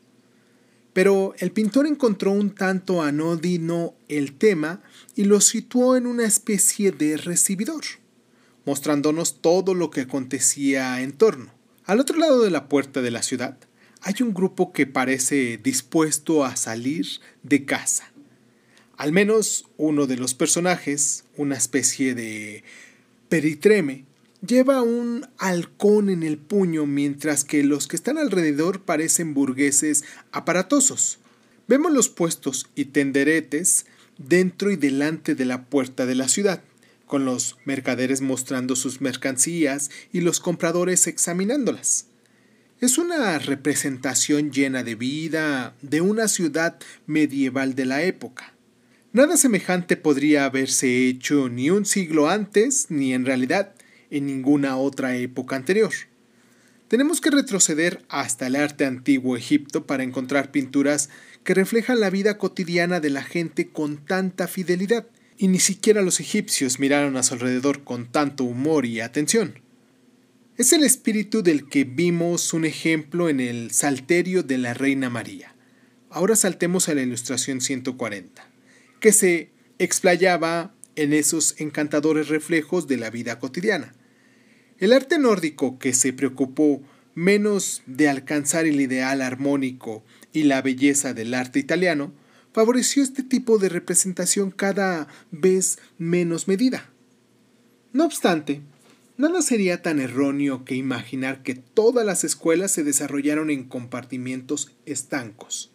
Pero 0.92 1.34
el 1.38 1.52
pintor 1.52 1.86
encontró 1.86 2.32
un 2.32 2.54
tanto 2.54 3.02
anodino 3.02 3.94
el 4.08 4.34
tema 4.34 4.82
y 5.14 5.24
lo 5.24 5.40
situó 5.40 5.96
en 5.96 6.06
una 6.06 6.24
especie 6.24 6.92
de 6.92 7.16
recibidor, 7.16 7.82
mostrándonos 8.64 9.40
todo 9.40 9.74
lo 9.74 9.90
que 9.90 10.02
acontecía 10.02 11.00
en 11.00 11.12
torno. 11.12 11.52
Al 11.84 12.00
otro 12.00 12.18
lado 12.18 12.42
de 12.42 12.50
la 12.50 12.68
puerta 12.68 13.02
de 13.02 13.10
la 13.10 13.22
ciudad 13.22 13.58
hay 14.02 14.14
un 14.20 14.34
grupo 14.34 14.72
que 14.72 14.86
parece 14.86 15.58
dispuesto 15.62 16.44
a 16.44 16.56
salir 16.56 17.06
de 17.42 17.64
casa. 17.64 18.12
Al 18.96 19.12
menos 19.12 19.66
uno 19.76 20.06
de 20.06 20.16
los 20.16 20.34
personajes, 20.34 21.24
una 21.36 21.56
especie 21.56 22.14
de 22.14 22.64
peritreme, 23.28 24.04
lleva 24.46 24.82
un 24.82 25.26
halcón 25.38 26.10
en 26.10 26.22
el 26.22 26.36
puño 26.36 26.84
mientras 26.86 27.44
que 27.44 27.62
los 27.62 27.86
que 27.86 27.96
están 27.96 28.18
alrededor 28.18 28.82
parecen 28.82 29.34
burgueses 29.34 30.04
aparatosos. 30.32 31.18
Vemos 31.68 31.92
los 31.92 32.08
puestos 32.08 32.68
y 32.74 32.86
tenderetes 32.86 33.86
dentro 34.18 34.70
y 34.70 34.76
delante 34.76 35.34
de 35.34 35.44
la 35.44 35.64
puerta 35.64 36.06
de 36.06 36.14
la 36.14 36.28
ciudad, 36.28 36.62
con 37.12 37.26
los 37.26 37.58
mercaderes 37.66 38.22
mostrando 38.22 38.74
sus 38.74 39.02
mercancías 39.02 39.90
y 40.14 40.22
los 40.22 40.40
compradores 40.40 41.06
examinándolas. 41.06 42.06
Es 42.80 42.96
una 42.96 43.38
representación 43.38 44.50
llena 44.50 44.82
de 44.82 44.94
vida 44.94 45.74
de 45.82 46.00
una 46.00 46.26
ciudad 46.26 46.78
medieval 47.04 47.74
de 47.74 47.84
la 47.84 48.02
época. 48.02 48.54
Nada 49.12 49.36
semejante 49.36 49.98
podría 49.98 50.46
haberse 50.46 51.06
hecho 51.06 51.50
ni 51.50 51.68
un 51.68 51.84
siglo 51.84 52.30
antes, 52.30 52.86
ni 52.88 53.12
en 53.12 53.26
realidad 53.26 53.74
en 54.10 54.24
ninguna 54.24 54.78
otra 54.78 55.14
época 55.14 55.54
anterior. 55.54 55.92
Tenemos 56.88 57.20
que 57.20 57.30
retroceder 57.30 58.02
hasta 58.08 58.46
el 58.46 58.56
arte 58.56 58.86
antiguo 58.86 59.36
Egipto 59.36 59.86
para 59.86 60.02
encontrar 60.02 60.50
pinturas 60.50 61.10
que 61.44 61.52
reflejan 61.52 62.00
la 62.00 62.08
vida 62.08 62.38
cotidiana 62.38 63.00
de 63.00 63.10
la 63.10 63.22
gente 63.22 63.68
con 63.68 63.98
tanta 63.98 64.48
fidelidad, 64.48 65.04
y 65.42 65.48
ni 65.48 65.58
siquiera 65.58 66.02
los 66.02 66.20
egipcios 66.20 66.78
miraron 66.78 67.16
a 67.16 67.24
su 67.24 67.34
alrededor 67.34 67.82
con 67.82 68.06
tanto 68.06 68.44
humor 68.44 68.86
y 68.86 69.00
atención. 69.00 69.58
Es 70.56 70.72
el 70.72 70.84
espíritu 70.84 71.42
del 71.42 71.68
que 71.68 71.82
vimos 71.82 72.52
un 72.52 72.64
ejemplo 72.64 73.28
en 73.28 73.40
el 73.40 73.72
Salterio 73.72 74.44
de 74.44 74.58
la 74.58 74.72
Reina 74.72 75.10
María. 75.10 75.52
Ahora 76.10 76.36
saltemos 76.36 76.88
a 76.88 76.94
la 76.94 77.02
ilustración 77.02 77.60
140 77.60 78.48
que 79.00 79.10
se 79.10 79.50
explayaba 79.80 80.76
en 80.94 81.12
esos 81.12 81.56
encantadores 81.58 82.28
reflejos 82.28 82.86
de 82.86 82.98
la 82.98 83.10
vida 83.10 83.40
cotidiana. 83.40 83.94
El 84.78 84.92
arte 84.92 85.18
nórdico, 85.18 85.76
que 85.80 85.92
se 85.92 86.12
preocupó 86.12 86.84
menos 87.16 87.82
de 87.86 88.08
alcanzar 88.08 88.66
el 88.66 88.80
ideal 88.80 89.20
armónico 89.20 90.04
y 90.32 90.44
la 90.44 90.62
belleza 90.62 91.14
del 91.14 91.34
arte 91.34 91.58
italiano, 91.58 92.12
favoreció 92.52 93.02
este 93.02 93.22
tipo 93.22 93.58
de 93.58 93.68
representación 93.68 94.50
cada 94.50 95.08
vez 95.30 95.78
menos 95.98 96.48
medida. 96.48 96.90
No 97.92 98.04
obstante, 98.04 98.62
nada 99.16 99.42
sería 99.42 99.82
tan 99.82 100.00
erróneo 100.00 100.64
que 100.64 100.74
imaginar 100.74 101.42
que 101.42 101.54
todas 101.54 102.06
las 102.06 102.24
escuelas 102.24 102.70
se 102.70 102.84
desarrollaron 102.84 103.50
en 103.50 103.64
compartimientos 103.64 104.72
estancos. 104.86 105.70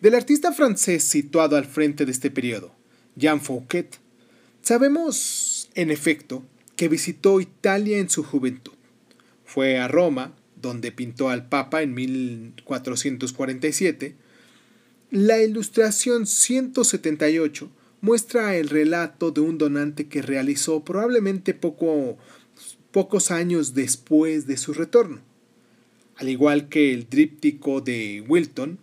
Del 0.00 0.14
artista 0.14 0.52
francés 0.52 1.04
situado 1.04 1.56
al 1.56 1.64
frente 1.64 2.04
de 2.04 2.12
este 2.12 2.30
periodo, 2.30 2.74
Jean 3.16 3.40
Fouquet, 3.40 3.98
sabemos, 4.60 5.70
en 5.74 5.90
efecto, 5.90 6.44
que 6.76 6.88
visitó 6.88 7.40
Italia 7.40 7.98
en 7.98 8.10
su 8.10 8.22
juventud. 8.22 8.74
Fue 9.44 9.78
a 9.78 9.88
Roma, 9.88 10.34
donde 10.60 10.92
pintó 10.92 11.30
al 11.30 11.48
Papa 11.48 11.82
en 11.82 11.94
1447. 11.94 14.14
La 15.12 15.40
ilustración 15.40 16.26
178 16.26 17.70
muestra 18.00 18.56
el 18.56 18.68
relato 18.68 19.30
de 19.30 19.40
un 19.40 19.56
donante 19.56 20.08
que 20.08 20.20
realizó 20.20 20.84
probablemente 20.84 21.54
poco, 21.54 22.18
pocos 22.90 23.30
años 23.30 23.74
después 23.74 24.48
de 24.48 24.56
su 24.56 24.74
retorno. 24.74 25.20
Al 26.16 26.28
igual 26.28 26.68
que 26.68 26.92
el 26.92 27.08
díptico 27.08 27.80
de 27.80 28.24
Wilton, 28.26 28.80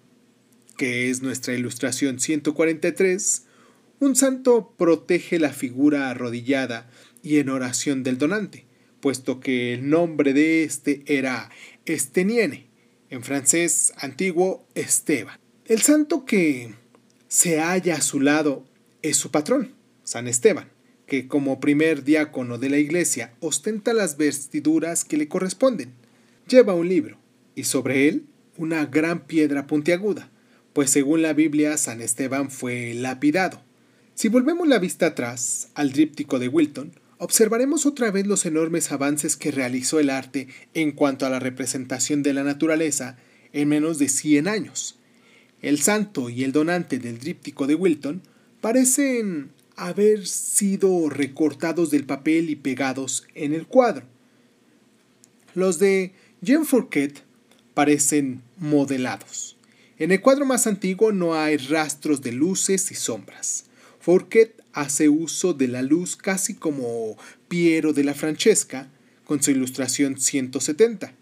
que 0.78 1.10
es 1.10 1.22
nuestra 1.22 1.56
ilustración 1.56 2.22
143, 2.22 3.44
un 4.00 4.16
santo 4.16 4.74
protege 4.78 5.40
la 5.40 5.52
figura 5.52 6.10
arrodillada 6.10 6.90
y 7.22 7.40
en 7.40 7.50
oración 7.50 8.02
del 8.02 8.18
donante, 8.18 8.66
puesto 9.02 9.42
que 9.42 9.74
el 9.74 9.90
nombre 9.90 10.32
de 10.32 10.64
este 10.64 11.04
era 11.06 11.50
Esteniene, 11.86 12.68
en 13.10 13.24
francés 13.24 13.92
antiguo 13.98 14.66
Esteban. 14.74 15.43
El 15.66 15.82
santo 15.82 16.26
que 16.26 16.74
se 17.30 17.62
halla 17.62 17.96
a 17.96 18.02
su 18.02 18.20
lado 18.20 18.66
es 19.02 19.16
su 19.16 19.32
patrón, 19.32 19.72
San 20.04 20.28
Esteban, 20.28 20.68
que 21.08 21.30
como 21.30 21.62
primer 21.62 22.04
diácono 22.04 22.58
de 22.58 22.70
la 22.70 22.80
iglesia 22.80 23.34
ostenta 23.40 23.94
las 23.94 24.18
vestiduras 24.18 25.06
que 25.06 25.16
le 25.16 25.30
corresponden. 25.30 25.94
Lleva 26.50 26.74
un 26.74 26.90
libro 26.90 27.18
y 27.56 27.64
sobre 27.64 28.10
él 28.10 28.26
una 28.58 28.86
gran 28.88 29.26
piedra 29.26 29.66
puntiaguda, 29.66 30.30
pues 30.74 30.90
según 30.90 31.22
la 31.22 31.32
Biblia 31.32 31.78
San 31.78 32.02
Esteban 32.02 32.52
fue 32.52 32.94
lapidado. 32.94 33.62
Si 34.16 34.28
volvemos 34.28 34.68
la 34.68 34.80
vista 34.80 35.06
atrás 35.06 35.70
al 35.76 35.94
díptico 35.94 36.40
de 36.40 36.50
Wilton, 36.50 36.92
observaremos 37.20 37.86
otra 37.86 38.12
vez 38.12 38.28
los 38.28 38.46
enormes 38.46 38.92
avances 38.92 39.38
que 39.38 39.52
realizó 39.52 40.02
el 40.02 40.10
arte 40.10 40.50
en 40.74 40.92
cuanto 40.92 41.26
a 41.26 41.30
la 41.30 41.40
representación 41.40 42.22
de 42.22 42.34
la 42.34 42.44
naturaleza 42.44 43.16
en 43.54 43.70
menos 43.70 43.98
de 43.98 44.10
100 44.10 44.50
años. 44.50 45.00
El 45.64 45.80
santo 45.80 46.30
y 46.30 46.44
el 46.44 46.52
donante 46.52 47.00
del 47.00 47.20
díptico 47.20 47.68
de 47.68 47.76
Wilton 47.76 48.22
parecen 48.60 49.52
haber 49.78 50.28
sido 50.28 51.10
recortados 51.10 51.90
del 51.90 52.06
papel 52.06 52.50
y 52.50 52.58
pegados 52.58 53.26
en 53.34 53.54
el 53.54 53.66
cuadro. 53.66 54.06
Los 55.56 55.80
de 55.80 56.12
Jean 56.42 56.66
Fourquet 56.66 57.24
parecen 57.74 58.42
modelados. 58.58 59.56
En 59.98 60.12
el 60.12 60.20
cuadro 60.20 60.46
más 60.46 60.68
antiguo 60.68 61.14
no 61.14 61.34
hay 61.34 61.56
rastros 61.56 62.22
de 62.22 62.34
luces 62.34 62.92
y 62.92 62.96
sombras. 62.96 63.64
Fourquet 64.02 64.62
hace 64.74 65.08
uso 65.08 65.54
de 65.54 65.70
la 65.70 65.82
luz 65.82 66.18
casi 66.18 66.56
como 66.56 67.16
Piero 67.48 67.94
de 67.94 68.04
la 68.04 68.14
Francesca 68.14 68.90
con 69.24 69.42
su 69.42 69.52
ilustración 69.52 70.20
170. 70.20 71.14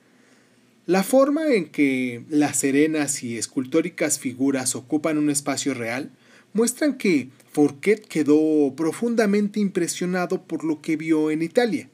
La 0.88 1.04
forma 1.04 1.48
en 1.54 1.70
que 1.70 2.24
las 2.30 2.58
serenas 2.58 3.24
y 3.24 3.38
escultóricas 3.38 4.18
figuras 4.18 4.76
ocupan 4.76 5.18
un 5.18 5.30
espacio 5.30 5.74
real 5.74 6.12
muestran 6.54 6.98
que 6.98 7.30
Fourquet 7.52 8.08
quedó 8.08 8.74
profundamente 8.76 9.60
impresionado 9.60 10.44
por 10.44 10.64
lo 10.64 10.82
que 10.82 10.98
vio 10.98 11.30
en 11.32 11.44
Italia 11.44 11.90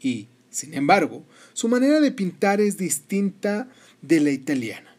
y, 0.00 0.28
sin 0.50 0.74
embargo, 0.74 1.24
su 1.52 1.68
manera 1.68 2.00
de 2.00 2.12
pintar 2.12 2.60
es 2.60 2.76
distinta 2.76 3.68
de 4.02 4.20
la 4.20 4.30
italiana. 4.30 4.96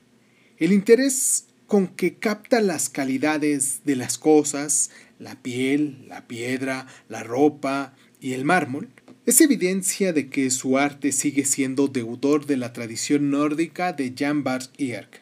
El 0.58 0.74
interés 0.74 1.46
con 1.68 1.88
que 1.88 2.16
capta 2.16 2.62
las 2.62 2.90
calidades 2.90 3.82
de 3.86 3.96
las 3.96 4.18
cosas, 4.18 4.90
la 5.20 5.36
piel, 5.42 6.06
la 6.08 6.28
piedra, 6.28 6.88
la 7.08 7.24
ropa 7.24 7.94
y 8.20 8.34
el 8.34 8.44
mármol, 8.44 8.90
es 9.30 9.42
evidencia 9.42 10.12
de 10.12 10.28
que 10.28 10.50
su 10.50 10.80
arte 10.80 11.12
sigue 11.12 11.46
siendo 11.46 11.88
deudor 11.88 12.48
de 12.48 12.58
la 12.58 12.74
tradición 12.74 13.30
nórdica 13.30 13.94
de 13.94 14.12
Jan 14.18 14.44
Bart 14.44 14.72
Eark. 14.80 15.22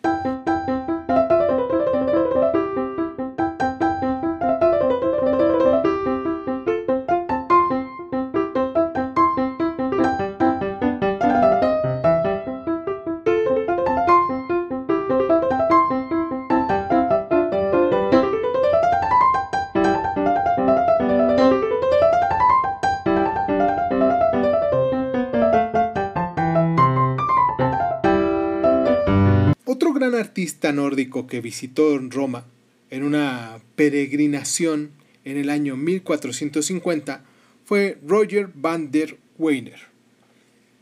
Que 31.27 31.41
visitó 31.41 31.97
Roma 31.99 32.45
en 32.89 33.03
una 33.03 33.59
peregrinación 33.75 34.91
en 35.23 35.38
el 35.38 35.49
año 35.51 35.77
1450 35.77 37.23
fue 37.65 37.99
Roger 38.05 38.49
van 38.55 38.91
der 38.91 39.17
Weyner. 39.38 39.79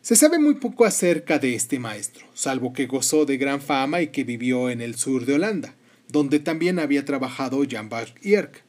Se 0.02 0.16
sabe 0.16 0.40
muy 0.40 0.54
poco 0.56 0.86
acerca 0.86 1.40
de 1.40 1.56
este 1.56 1.80
maestro, 1.80 2.26
salvo 2.34 2.72
que 2.72 2.86
gozó 2.86 3.26
de 3.26 3.38
gran 3.38 3.60
fama 3.60 4.02
y 4.02 4.08
que 4.08 4.24
vivió 4.24 4.70
en 4.70 4.82
el 4.82 4.96
sur 4.96 5.26
de 5.26 5.34
Holanda, 5.34 5.76
donde 6.08 6.40
también 6.40 6.80
había 6.80 7.04
trabajado 7.04 7.64
Jan 7.70 7.90
Bach 7.90 8.14
Yerk. 8.22 8.64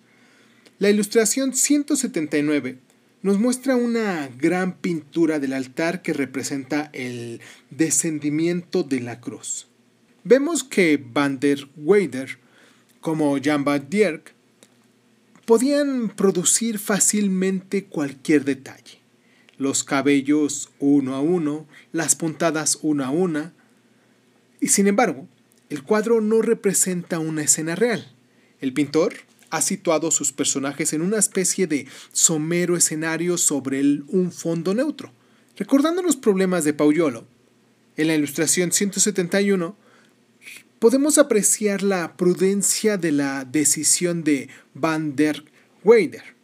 La 0.78 0.90
ilustración 0.90 1.54
179 1.54 2.78
nos 3.22 3.38
muestra 3.38 3.76
una 3.76 4.28
gran 4.38 4.78
pintura 4.78 5.38
del 5.38 5.52
altar 5.52 6.02
que 6.02 6.12
representa 6.12 6.90
el 6.92 7.40
descendimiento 7.70 8.82
de 8.82 9.00
la 9.00 9.20
cruz. 9.20 9.68
Vemos 10.28 10.64
que 10.64 11.00
Van 11.00 11.38
der 11.38 11.68
Weyder, 11.76 12.40
como 13.00 13.38
Jan 13.40 13.62
van 13.62 13.88
Dierk, 13.88 14.34
podían 15.44 16.08
producir 16.08 16.80
fácilmente 16.80 17.84
cualquier 17.84 18.44
detalle. 18.44 18.98
Los 19.56 19.84
cabellos 19.84 20.70
uno 20.80 21.14
a 21.14 21.20
uno, 21.20 21.68
las 21.92 22.16
puntadas 22.16 22.80
una 22.82 23.06
a 23.06 23.10
una. 23.10 23.52
Y 24.60 24.66
sin 24.66 24.88
embargo, 24.88 25.28
el 25.70 25.84
cuadro 25.84 26.20
no 26.20 26.42
representa 26.42 27.20
una 27.20 27.42
escena 27.42 27.76
real. 27.76 28.12
El 28.60 28.72
pintor 28.72 29.14
ha 29.50 29.62
situado 29.62 30.10
sus 30.10 30.32
personajes 30.32 30.92
en 30.92 31.02
una 31.02 31.18
especie 31.18 31.68
de 31.68 31.86
somero 32.10 32.76
escenario 32.76 33.38
sobre 33.38 33.80
un 34.08 34.32
fondo 34.32 34.74
neutro. 34.74 35.12
Recordando 35.56 36.02
los 36.02 36.16
problemas 36.16 36.64
de 36.64 36.74
Pauyolo, 36.74 37.28
en 37.96 38.08
la 38.08 38.16
ilustración 38.16 38.72
171 38.72 39.85
podemos 40.78 41.18
apreciar 41.18 41.82
la 41.82 42.16
prudencia 42.16 42.96
de 42.96 43.12
la 43.12 43.44
decisión 43.44 44.24
de 44.24 44.48
Van 44.74 45.16
der 45.16 45.44
Weyder. 45.84 46.36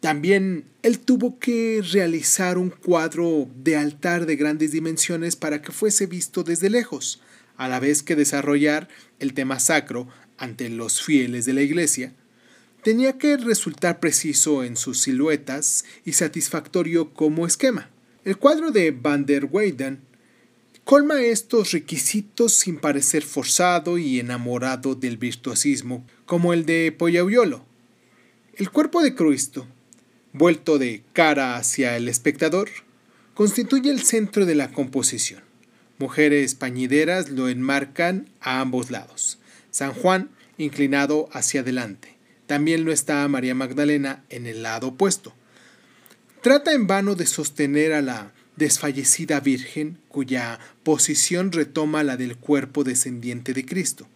También 0.00 0.64
él 0.82 1.00
tuvo 1.00 1.38
que 1.38 1.82
realizar 1.92 2.58
un 2.58 2.70
cuadro 2.70 3.48
de 3.56 3.76
altar 3.76 4.26
de 4.26 4.36
grandes 4.36 4.72
dimensiones 4.72 5.34
para 5.34 5.62
que 5.62 5.72
fuese 5.72 6.06
visto 6.06 6.44
desde 6.44 6.70
lejos, 6.70 7.20
a 7.56 7.68
la 7.68 7.80
vez 7.80 8.02
que 8.02 8.14
desarrollar 8.14 8.88
el 9.18 9.34
tema 9.34 9.58
sacro 9.58 10.06
ante 10.38 10.68
los 10.68 11.02
fieles 11.02 11.46
de 11.46 11.54
la 11.54 11.62
iglesia. 11.62 12.12
Tenía 12.82 13.18
que 13.18 13.36
resultar 13.36 13.98
preciso 13.98 14.62
en 14.62 14.76
sus 14.76 15.00
siluetas 15.00 15.84
y 16.04 16.12
satisfactorio 16.12 17.12
como 17.12 17.46
esquema. 17.46 17.90
El 18.24 18.36
cuadro 18.36 18.70
de 18.70 18.92
Van 18.92 19.26
der 19.26 19.46
Weyden 19.46 20.00
colma 20.86 21.20
estos 21.20 21.72
requisitos 21.72 22.52
sin 22.52 22.76
parecer 22.76 23.24
forzado 23.24 23.98
y 23.98 24.20
enamorado 24.20 24.94
del 24.94 25.16
virtuosismo, 25.16 26.06
como 26.26 26.52
el 26.52 26.64
de 26.64 26.94
Pollauiolo. 26.96 27.66
El 28.54 28.70
cuerpo 28.70 29.02
de 29.02 29.16
Cristo, 29.16 29.66
vuelto 30.32 30.78
de 30.78 31.02
cara 31.12 31.56
hacia 31.56 31.96
el 31.96 32.08
espectador, 32.08 32.68
constituye 33.34 33.90
el 33.90 34.02
centro 34.02 34.46
de 34.46 34.54
la 34.54 34.70
composición. 34.70 35.42
Mujeres 35.98 36.54
pañideras 36.54 37.30
lo 37.30 37.48
enmarcan 37.48 38.28
a 38.40 38.60
ambos 38.60 38.92
lados. 38.92 39.40
San 39.72 39.92
Juan 39.92 40.30
inclinado 40.56 41.28
hacia 41.32 41.62
adelante. 41.62 42.16
También 42.46 42.84
lo 42.84 42.92
está 42.92 43.26
María 43.26 43.56
Magdalena 43.56 44.22
en 44.28 44.46
el 44.46 44.62
lado 44.62 44.86
opuesto. 44.86 45.34
Trata 46.42 46.74
en 46.74 46.86
vano 46.86 47.16
de 47.16 47.26
sostener 47.26 47.92
a 47.92 48.02
la 48.02 48.35
desfallecida 48.56 49.40
Virgen 49.40 49.98
cuya 50.08 50.58
posición 50.82 51.52
retoma 51.52 52.02
la 52.02 52.16
del 52.16 52.36
cuerpo 52.36 52.84
descendiente 52.84 53.52
de 53.52 53.64
Cristo. 53.64 54.08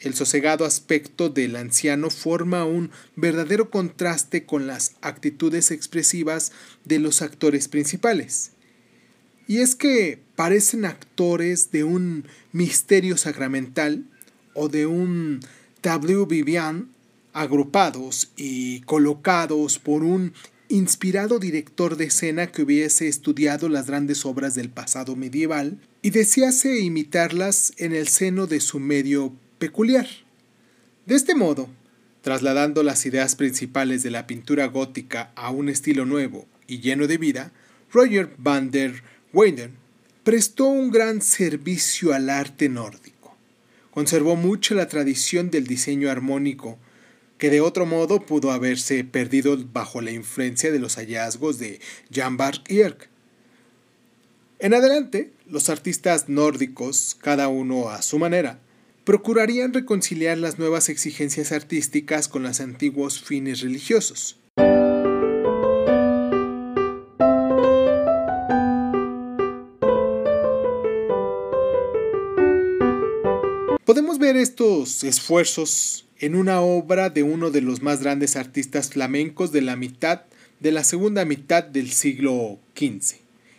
El 0.00 0.14
sosegado 0.14 0.64
aspecto 0.64 1.30
del 1.30 1.56
anciano 1.56 2.10
forma 2.10 2.64
un 2.64 2.90
verdadero 3.16 3.70
contraste 3.70 4.44
con 4.44 4.66
las 4.66 4.96
actitudes 5.00 5.70
expresivas 5.70 6.52
de 6.84 6.98
los 6.98 7.22
actores 7.22 7.68
principales. 7.68 8.50
Y 9.46 9.58
es 9.58 9.74
que 9.74 10.20
parecen 10.36 10.84
actores 10.84 11.70
de 11.70 11.84
un 11.84 12.26
misterio 12.52 13.16
sacramental 13.16 14.04
o 14.54 14.68
de 14.68 14.86
un 14.86 15.40
tableau 15.80 16.26
vivant 16.26 16.88
agrupados 17.32 18.30
y 18.36 18.80
colocados 18.82 19.78
por 19.78 20.02
un 20.02 20.32
inspirado 20.68 21.38
director 21.38 21.96
de 21.96 22.06
escena 22.06 22.46
que 22.48 22.62
hubiese 22.62 23.08
estudiado 23.08 23.68
las 23.68 23.86
grandes 23.86 24.24
obras 24.24 24.54
del 24.54 24.70
pasado 24.70 25.16
medieval 25.16 25.78
y 26.02 26.10
desease 26.10 26.80
imitarlas 26.80 27.72
en 27.76 27.94
el 27.94 28.08
seno 28.08 28.46
de 28.46 28.60
su 28.60 28.80
medio 28.80 29.34
peculiar. 29.58 30.06
De 31.06 31.14
este 31.14 31.34
modo, 31.34 31.68
trasladando 32.22 32.82
las 32.82 33.04
ideas 33.04 33.36
principales 33.36 34.02
de 34.02 34.10
la 34.10 34.26
pintura 34.26 34.66
gótica 34.66 35.32
a 35.36 35.50
un 35.50 35.68
estilo 35.68 36.06
nuevo 36.06 36.46
y 36.66 36.80
lleno 36.80 37.06
de 37.06 37.18
vida, 37.18 37.52
Roger 37.92 38.34
van 38.38 38.70
der 38.70 39.02
Weyden 39.32 39.72
prestó 40.22 40.64
un 40.64 40.90
gran 40.90 41.20
servicio 41.20 42.14
al 42.14 42.30
arte 42.30 42.68
nórdico. 42.68 43.36
Conservó 43.90 44.36
mucho 44.36 44.74
la 44.74 44.88
tradición 44.88 45.50
del 45.50 45.66
diseño 45.66 46.10
armónico 46.10 46.78
que 47.44 47.50
de 47.50 47.60
otro 47.60 47.84
modo 47.84 48.24
pudo 48.24 48.52
haberse 48.52 49.04
perdido 49.04 49.58
bajo 49.70 50.00
la 50.00 50.12
influencia 50.12 50.72
de 50.72 50.78
los 50.78 50.94
hallazgos 50.96 51.58
de 51.58 51.78
Jan 52.10 52.38
Bark. 52.38 52.62
En 54.60 54.72
adelante, 54.72 55.30
los 55.46 55.68
artistas 55.68 56.30
nórdicos, 56.30 57.14
cada 57.20 57.48
uno 57.48 57.90
a 57.90 58.00
su 58.00 58.18
manera, 58.18 58.60
procurarían 59.04 59.74
reconciliar 59.74 60.38
las 60.38 60.58
nuevas 60.58 60.88
exigencias 60.88 61.52
artísticas 61.52 62.28
con 62.28 62.44
los 62.44 62.62
antiguos 62.62 63.20
fines 63.20 63.60
religiosos. 63.60 64.38
Podemos 73.84 74.18
ver 74.18 74.38
estos 74.38 75.04
esfuerzos 75.04 76.03
en 76.24 76.36
una 76.36 76.62
obra 76.62 77.10
de 77.10 77.22
uno 77.22 77.50
de 77.50 77.60
los 77.60 77.82
más 77.82 78.00
grandes 78.00 78.36
artistas 78.36 78.88
flamencos 78.88 79.52
de 79.52 79.60
la 79.60 79.76
mitad 79.76 80.22
de 80.58 80.72
la 80.72 80.82
segunda 80.82 81.26
mitad 81.26 81.62
del 81.62 81.90
siglo 81.90 82.58
XV, 82.74 83.16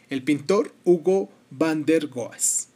el 0.09 0.23
pintor 0.23 0.73
Hugo 0.83 1.29
van 1.51 1.85
der 1.85 2.07
Goes. 2.07 2.69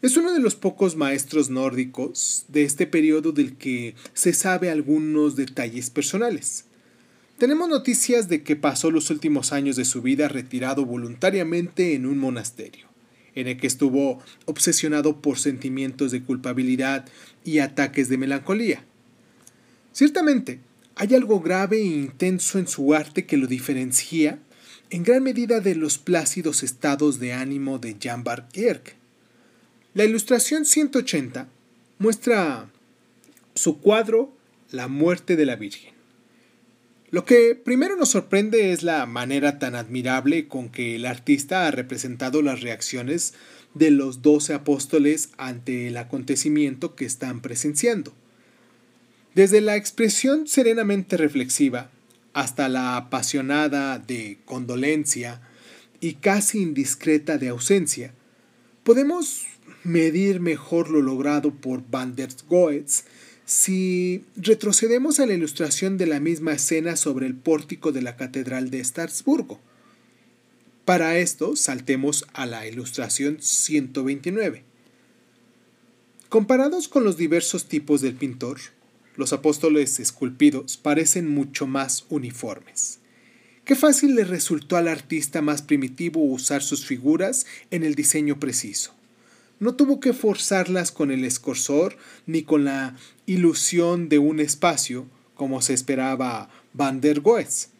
Es 0.00 0.16
uno 0.16 0.32
de 0.32 0.40
los 0.40 0.56
pocos 0.56 0.96
maestros 0.96 1.50
nórdicos 1.50 2.46
de 2.48 2.62
este 2.62 2.86
periodo 2.86 3.32
del 3.32 3.58
que 3.58 3.94
se 4.14 4.32
sabe 4.32 4.70
algunos 4.70 5.36
detalles 5.36 5.90
personales. 5.90 6.64
Tenemos 7.36 7.68
noticias 7.68 8.30
de 8.30 8.42
que 8.42 8.56
pasó 8.56 8.90
los 8.90 9.10
últimos 9.10 9.52
años 9.52 9.76
de 9.76 9.84
su 9.84 10.00
vida 10.00 10.28
retirado 10.28 10.86
voluntariamente 10.86 11.92
en 11.92 12.06
un 12.06 12.16
monasterio, 12.16 12.86
en 13.34 13.46
el 13.46 13.58
que 13.58 13.66
estuvo 13.66 14.22
obsesionado 14.46 15.20
por 15.20 15.38
sentimientos 15.38 16.12
de 16.12 16.22
culpabilidad 16.22 17.04
y 17.44 17.58
ataques 17.58 18.08
de 18.08 18.16
melancolía. 18.16 18.87
Ciertamente, 19.92 20.60
hay 20.94 21.14
algo 21.14 21.40
grave 21.40 21.78
e 21.78 21.84
intenso 21.84 22.58
en 22.58 22.66
su 22.68 22.94
arte 22.94 23.26
que 23.26 23.36
lo 23.36 23.46
diferencia 23.46 24.38
en 24.90 25.02
gran 25.02 25.22
medida 25.22 25.60
de 25.60 25.74
los 25.74 25.98
plácidos 25.98 26.62
estados 26.62 27.20
de 27.20 27.32
ánimo 27.34 27.78
de 27.78 27.96
Jan 28.00 28.24
Bark 28.24 28.48
la 29.94 30.04
ilustración 30.04 30.64
180 30.64 31.48
muestra 31.98 32.70
su 33.54 33.80
cuadro 33.80 34.32
La 34.70 34.86
muerte 34.86 35.34
de 35.34 35.46
la 35.46 35.56
Virgen. 35.56 35.92
Lo 37.10 37.24
que 37.24 37.54
primero 37.56 37.96
nos 37.96 38.10
sorprende 38.10 38.72
es 38.72 38.82
la 38.82 39.06
manera 39.06 39.58
tan 39.58 39.74
admirable 39.74 40.46
con 40.46 40.68
que 40.68 40.94
el 40.94 41.06
artista 41.06 41.66
ha 41.66 41.70
representado 41.70 42.42
las 42.42 42.60
reacciones 42.60 43.34
de 43.74 43.90
los 43.90 44.22
doce 44.22 44.54
apóstoles 44.54 45.30
ante 45.38 45.88
el 45.88 45.96
acontecimiento 45.96 46.94
que 46.94 47.06
están 47.06 47.40
presenciando. 47.40 48.12
Desde 49.38 49.60
la 49.60 49.76
expresión 49.76 50.48
serenamente 50.48 51.16
reflexiva 51.16 51.92
hasta 52.32 52.68
la 52.68 52.96
apasionada 52.96 54.00
de 54.00 54.38
condolencia 54.44 55.40
y 56.00 56.14
casi 56.14 56.60
indiscreta 56.60 57.38
de 57.38 57.46
ausencia, 57.46 58.12
podemos 58.82 59.46
medir 59.84 60.40
mejor 60.40 60.90
lo 60.90 61.02
logrado 61.02 61.54
por 61.54 61.88
Van 61.88 62.16
der 62.16 62.30
Goetz 62.48 63.04
si 63.44 64.24
retrocedemos 64.34 65.20
a 65.20 65.26
la 65.26 65.34
ilustración 65.34 65.98
de 65.98 66.06
la 66.08 66.18
misma 66.18 66.54
escena 66.54 66.96
sobre 66.96 67.28
el 67.28 67.36
pórtico 67.36 67.92
de 67.92 68.02
la 68.02 68.16
Catedral 68.16 68.70
de 68.70 68.80
Estrasburgo. 68.80 69.60
Para 70.84 71.16
esto, 71.16 71.54
saltemos 71.54 72.26
a 72.32 72.44
la 72.44 72.66
ilustración 72.66 73.36
129. 73.40 74.64
Comparados 76.28 76.88
con 76.88 77.04
los 77.04 77.16
diversos 77.16 77.66
tipos 77.66 78.00
del 78.00 78.14
pintor, 78.14 78.58
los 79.18 79.32
apóstoles 79.32 79.98
esculpidos 79.98 80.76
parecen 80.76 81.28
mucho 81.28 81.66
más 81.66 82.06
uniformes. 82.08 83.00
Qué 83.64 83.74
fácil 83.74 84.14
le 84.14 84.24
resultó 84.24 84.76
al 84.76 84.86
artista 84.86 85.42
más 85.42 85.60
primitivo 85.60 86.22
usar 86.22 86.62
sus 86.62 86.86
figuras 86.86 87.44
en 87.72 87.82
el 87.82 87.96
diseño 87.96 88.38
preciso. 88.38 88.94
No 89.58 89.74
tuvo 89.74 89.98
que 89.98 90.12
forzarlas 90.12 90.92
con 90.92 91.10
el 91.10 91.24
escorsor 91.24 91.96
ni 92.26 92.44
con 92.44 92.64
la 92.64 92.96
ilusión 93.26 94.08
de 94.08 94.20
un 94.20 94.38
espacio, 94.38 95.06
como 95.34 95.62
se 95.62 95.74
esperaba 95.74 96.48
Van 96.72 97.00
der 97.00 97.20
Goes. 97.20 97.70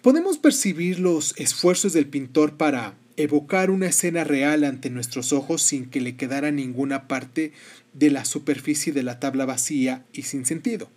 Podemos 0.00 0.38
percibir 0.38 0.98
los 0.98 1.34
esfuerzos 1.36 1.92
del 1.92 2.06
pintor 2.06 2.56
para 2.56 2.94
evocar 3.16 3.70
una 3.70 3.88
escena 3.88 4.24
real 4.24 4.64
ante 4.64 4.90
nuestros 4.90 5.32
ojos 5.32 5.62
sin 5.62 5.86
que 5.86 6.00
le 6.00 6.16
quedara 6.16 6.50
ninguna 6.50 7.08
parte 7.08 7.52
de 7.92 8.10
la 8.10 8.24
superficie 8.24 8.92
de 8.92 9.02
la 9.02 9.20
tabla 9.20 9.46
vacía 9.46 10.04
y 10.12 10.22
sin 10.22 10.46
sentido. 10.46 10.88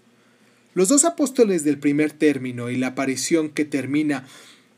Los 0.74 0.90
dos 0.90 1.06
apóstoles 1.06 1.64
del 1.64 1.78
primer 1.78 2.12
término 2.12 2.70
y 2.70 2.78
la 2.78 2.88
aparición 2.88 3.50
que 3.50 3.66
termina 3.66 4.28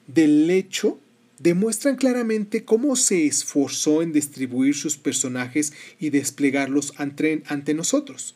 del 0.08 0.48
lecho 0.48 1.00
demuestran 1.40 1.96
claramente 1.96 2.64
cómo 2.64 2.96
se 2.96 3.26
esforzó 3.26 4.02
en 4.02 4.14
distribuir 4.14 4.76
sus 4.76 4.98
personajes 4.98 5.74
y 6.00 6.10
desplegarlos 6.10 6.94
ante, 6.98 7.44
ante 7.48 7.74
nosotros. 7.74 8.36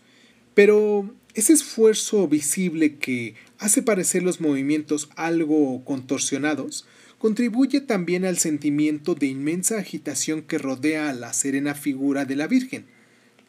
Pero 0.53 1.13
ese 1.33 1.53
esfuerzo 1.53 2.27
visible 2.27 2.95
que 2.95 3.35
hace 3.59 3.81
parecer 3.81 4.23
los 4.23 4.41
movimientos 4.41 5.09
algo 5.15 5.83
contorsionados, 5.85 6.85
contribuye 7.19 7.81
también 7.81 8.25
al 8.25 8.37
sentimiento 8.37 9.13
de 9.13 9.27
inmensa 9.27 9.77
agitación 9.77 10.41
que 10.41 10.57
rodea 10.57 11.09
a 11.09 11.13
la 11.13 11.33
serena 11.33 11.75
figura 11.75 12.25
de 12.25 12.35
la 12.35 12.47
Virgen, 12.47 12.85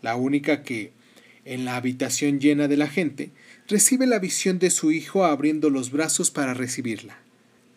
la 0.02 0.16
única 0.16 0.62
que, 0.62 0.90
en 1.44 1.64
la 1.64 1.76
habitación 1.76 2.40
llena 2.40 2.68
de 2.68 2.76
la 2.76 2.88
gente, 2.88 3.30
recibe 3.68 4.06
la 4.06 4.18
visión 4.18 4.58
de 4.58 4.70
su 4.70 4.90
Hijo 4.90 5.24
abriendo 5.24 5.70
los 5.70 5.92
brazos 5.92 6.30
para 6.30 6.52
recibirla. 6.52 7.18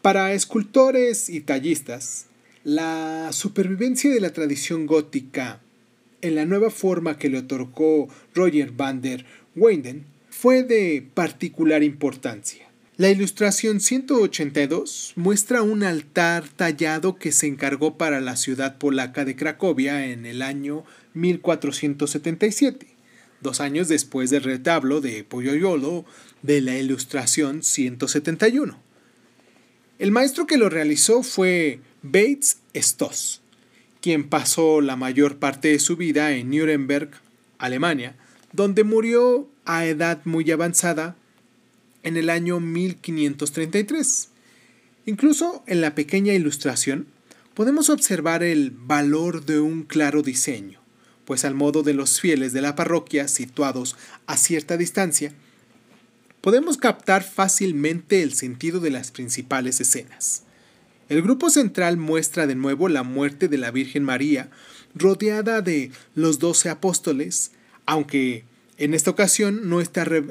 Para 0.01 0.33
escultores 0.33 1.29
y 1.29 1.41
tallistas, 1.41 2.25
la 2.63 3.29
supervivencia 3.31 4.09
de 4.09 4.19
la 4.19 4.33
tradición 4.33 4.87
gótica 4.87 5.61
en 6.21 6.35
la 6.35 6.45
nueva 6.45 6.71
forma 6.71 7.17
que 7.17 7.29
le 7.29 7.37
otorgó 7.37 8.07
Roger 8.33 8.71
van 8.71 9.01
der 9.01 9.25
Weyden 9.55 10.05
fue 10.29 10.63
de 10.63 11.05
particular 11.13 11.83
importancia. 11.83 12.72
La 12.95 13.09
ilustración 13.09 13.79
182 13.79 15.13
muestra 15.15 15.63
un 15.63 15.81
altar 15.81 16.47
tallado 16.47 17.15
que 17.15 17.31
se 17.31 17.47
encargó 17.47 17.97
para 17.97 18.21
la 18.21 18.35
ciudad 18.35 18.77
polaca 18.77 19.25
de 19.25 19.35
Cracovia 19.35 20.05
en 20.05 20.27
el 20.27 20.43
año 20.43 20.83
1477, 21.15 22.85
dos 23.41 23.61
años 23.61 23.87
después 23.87 24.29
del 24.29 24.43
retablo 24.43 25.01
de 25.01 25.23
Poyoyolo 25.23 26.05
de 26.43 26.61
la 26.61 26.77
ilustración 26.77 27.63
171. 27.63 28.77
El 29.97 30.11
maestro 30.11 30.45
que 30.45 30.57
lo 30.57 30.69
realizó 30.69 31.23
fue 31.23 31.79
Bates 32.03 32.59
Stoss, 32.75 33.41
quien 34.01 34.29
pasó 34.29 34.81
la 34.81 34.97
mayor 34.97 35.37
parte 35.37 35.69
de 35.69 35.79
su 35.79 35.97
vida 35.97 36.33
en 36.33 36.51
Nuremberg, 36.51 37.09
Alemania, 37.57 38.15
donde 38.51 38.83
murió 38.83 39.49
a 39.65 39.83
edad 39.87 40.21
muy 40.25 40.51
avanzada 40.51 41.15
en 42.03 42.17
el 42.17 42.29
año 42.29 42.59
1533. 42.59 44.29
Incluso 45.05 45.63
en 45.67 45.81
la 45.81 45.95
pequeña 45.95 46.33
ilustración 46.33 47.07
podemos 47.53 47.89
observar 47.89 48.43
el 48.43 48.71
valor 48.71 49.45
de 49.45 49.59
un 49.59 49.83
claro 49.83 50.21
diseño, 50.21 50.79
pues 51.25 51.45
al 51.45 51.55
modo 51.55 51.83
de 51.83 51.93
los 51.93 52.19
fieles 52.19 52.53
de 52.53 52.61
la 52.61 52.75
parroquia 52.75 53.27
situados 53.27 53.95
a 54.27 54.37
cierta 54.37 54.77
distancia, 54.77 55.33
podemos 56.41 56.77
captar 56.77 57.23
fácilmente 57.23 58.21
el 58.21 58.33
sentido 58.33 58.79
de 58.79 58.91
las 58.91 59.11
principales 59.11 59.79
escenas. 59.79 60.43
El 61.09 61.21
grupo 61.21 61.49
central 61.49 61.97
muestra 61.97 62.47
de 62.47 62.55
nuevo 62.55 62.89
la 62.89 63.03
muerte 63.03 63.47
de 63.47 63.57
la 63.57 63.71
Virgen 63.71 64.03
María, 64.03 64.49
rodeada 64.95 65.61
de 65.61 65.91
los 66.15 66.39
doce 66.39 66.69
apóstoles, 66.69 67.51
aunque 67.85 68.45
en 68.83 68.93
esta 68.93 69.11
ocasión 69.11 69.69
no, 69.69 69.81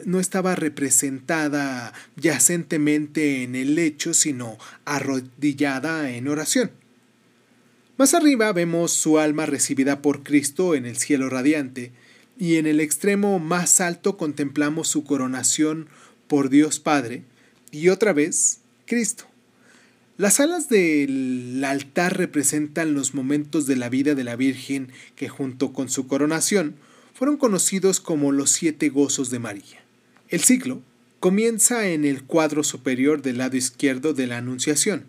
no, 0.04 0.20
estaba 0.20 0.54
representada 0.54 1.92
yacentemente 2.16 3.42
en 3.42 3.54
el 3.54 3.74
lecho, 3.74 4.14
sino 4.14 4.58
arrodillada 4.84 6.10
en 6.10 6.28
oración. 6.28 6.70
Más 7.96 8.14
arriba 8.14 8.52
vemos 8.52 8.92
su 8.92 9.18
alma 9.18 9.46
recibida 9.46 10.02
por 10.02 10.22
Cristo 10.22 10.74
en 10.74 10.86
el 10.86 10.96
cielo 10.96 11.30
radiante, 11.30 11.92
y 12.38 12.56
en 12.56 12.66
el 12.66 12.80
extremo 12.80 13.38
más 13.38 13.80
alto 13.80 14.16
contemplamos 14.16 14.88
su 14.88 15.04
coronación 15.04 15.88
por 16.26 16.48
Dios 16.48 16.80
Padre 16.80 17.22
y 17.70 17.88
otra 17.88 18.12
vez 18.12 18.60
Cristo. 18.86 19.24
Las 20.18 20.40
alas 20.40 20.68
del 20.68 21.62
altar 21.64 22.16
representan 22.16 22.94
los 22.94 23.14
momentos 23.14 23.66
de 23.66 23.76
la 23.76 23.88
vida 23.88 24.14
de 24.14 24.24
la 24.24 24.36
Virgen 24.36 24.92
que 25.16 25.28
junto 25.28 25.72
con 25.72 25.88
su 25.88 26.06
coronación 26.06 26.76
fueron 27.22 27.36
conocidos 27.36 28.00
como 28.00 28.32
los 28.32 28.50
siete 28.50 28.88
gozos 28.88 29.30
de 29.30 29.38
María. 29.38 29.84
El 30.28 30.40
siglo 30.40 30.82
comienza 31.20 31.86
en 31.86 32.04
el 32.04 32.24
cuadro 32.24 32.64
superior 32.64 33.22
del 33.22 33.38
lado 33.38 33.56
izquierdo 33.56 34.12
de 34.12 34.26
la 34.26 34.38
Anunciación, 34.38 35.04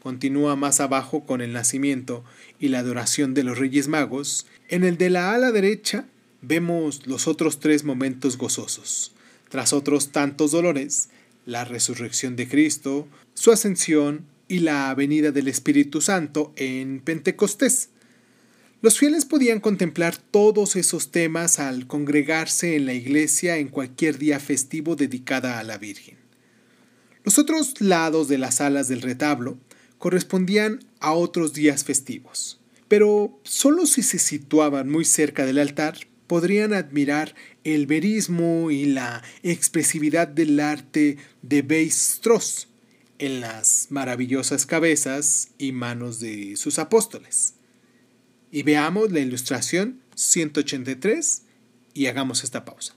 continúa 0.00 0.54
más 0.54 0.78
abajo 0.78 1.26
con 1.26 1.40
el 1.40 1.52
nacimiento 1.52 2.22
y 2.60 2.68
la 2.68 2.78
adoración 2.78 3.34
de 3.34 3.42
los 3.42 3.58
Reyes 3.58 3.88
Magos, 3.88 4.46
en 4.68 4.84
el 4.84 4.96
de 4.96 5.10
la 5.10 5.34
ala 5.34 5.50
derecha 5.50 6.06
vemos 6.40 7.04
los 7.04 7.26
otros 7.26 7.58
tres 7.58 7.82
momentos 7.82 8.38
gozosos, 8.38 9.12
tras 9.48 9.72
otros 9.72 10.12
tantos 10.12 10.52
dolores, 10.52 11.08
la 11.46 11.64
resurrección 11.64 12.36
de 12.36 12.46
Cristo, 12.46 13.08
su 13.34 13.50
ascensión 13.50 14.24
y 14.46 14.60
la 14.60 14.94
venida 14.94 15.32
del 15.32 15.48
Espíritu 15.48 16.00
Santo 16.00 16.52
en 16.54 17.00
Pentecostés. 17.00 17.88
Los 18.86 19.00
fieles 19.00 19.24
podían 19.24 19.58
contemplar 19.58 20.16
todos 20.16 20.76
esos 20.76 21.10
temas 21.10 21.58
al 21.58 21.88
congregarse 21.88 22.76
en 22.76 22.86
la 22.86 22.92
iglesia 22.92 23.56
en 23.56 23.66
cualquier 23.66 24.16
día 24.16 24.38
festivo 24.38 24.94
dedicada 24.94 25.58
a 25.58 25.64
la 25.64 25.76
Virgen. 25.76 26.16
Los 27.24 27.36
otros 27.40 27.80
lados 27.80 28.28
de 28.28 28.38
las 28.38 28.60
alas 28.60 28.86
del 28.86 29.02
retablo 29.02 29.58
correspondían 29.98 30.84
a 31.00 31.14
otros 31.14 31.52
días 31.52 31.82
festivos, 31.82 32.60
pero 32.86 33.40
solo 33.42 33.86
si 33.86 34.04
se 34.04 34.20
situaban 34.20 34.88
muy 34.88 35.04
cerca 35.04 35.44
del 35.44 35.58
altar 35.58 35.98
podrían 36.28 36.72
admirar 36.72 37.34
el 37.64 37.86
verismo 37.88 38.70
y 38.70 38.84
la 38.84 39.24
expresividad 39.42 40.28
del 40.28 40.60
arte 40.60 41.16
de 41.42 41.62
Weiss-Strauss 41.62 42.68
en 43.18 43.40
las 43.40 43.88
maravillosas 43.90 44.64
cabezas 44.64 45.48
y 45.58 45.72
manos 45.72 46.20
de 46.20 46.54
sus 46.54 46.78
apóstoles. 46.78 47.56
Y 48.56 48.62
veamos 48.62 49.12
la 49.12 49.20
ilustración 49.20 50.00
183 50.14 51.42
y 51.92 52.06
hagamos 52.06 52.42
esta 52.42 52.64
pausa. 52.64 52.96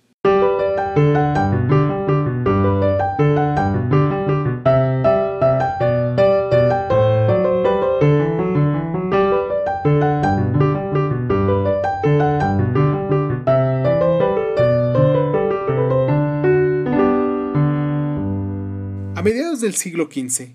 A 19.13 19.21
mediados 19.21 19.59
del 19.59 19.75
siglo 19.75 20.07
XV 20.09 20.53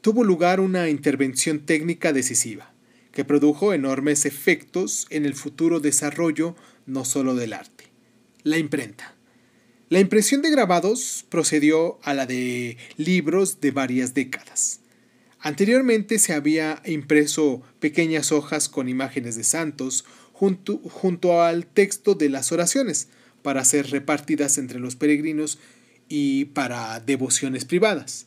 tuvo 0.00 0.22
lugar 0.22 0.60
una 0.60 0.88
intervención 0.88 1.66
técnica 1.66 2.12
decisiva, 2.12 2.73
que 3.14 3.24
produjo 3.24 3.72
enormes 3.72 4.26
efectos 4.26 5.06
en 5.08 5.24
el 5.24 5.34
futuro 5.34 5.80
desarrollo 5.80 6.56
no 6.84 7.04
solo 7.04 7.34
del 7.34 7.52
arte. 7.52 7.84
La 8.42 8.58
imprenta. 8.58 9.14
La 9.88 10.00
impresión 10.00 10.42
de 10.42 10.50
grabados 10.50 11.24
procedió 11.28 11.98
a 12.02 12.12
la 12.12 12.26
de 12.26 12.76
libros 12.96 13.60
de 13.60 13.70
varias 13.70 14.12
décadas. 14.12 14.80
Anteriormente 15.38 16.18
se 16.18 16.32
había 16.32 16.82
impreso 16.84 17.62
pequeñas 17.78 18.32
hojas 18.32 18.68
con 18.68 18.88
imágenes 18.88 19.36
de 19.36 19.44
santos 19.44 20.04
junto, 20.32 20.78
junto 20.78 21.42
al 21.42 21.66
texto 21.66 22.14
de 22.14 22.30
las 22.30 22.50
oraciones 22.50 23.08
para 23.42 23.64
ser 23.64 23.90
repartidas 23.90 24.58
entre 24.58 24.80
los 24.80 24.96
peregrinos 24.96 25.58
y 26.08 26.46
para 26.46 26.98
devociones 26.98 27.64
privadas. 27.64 28.26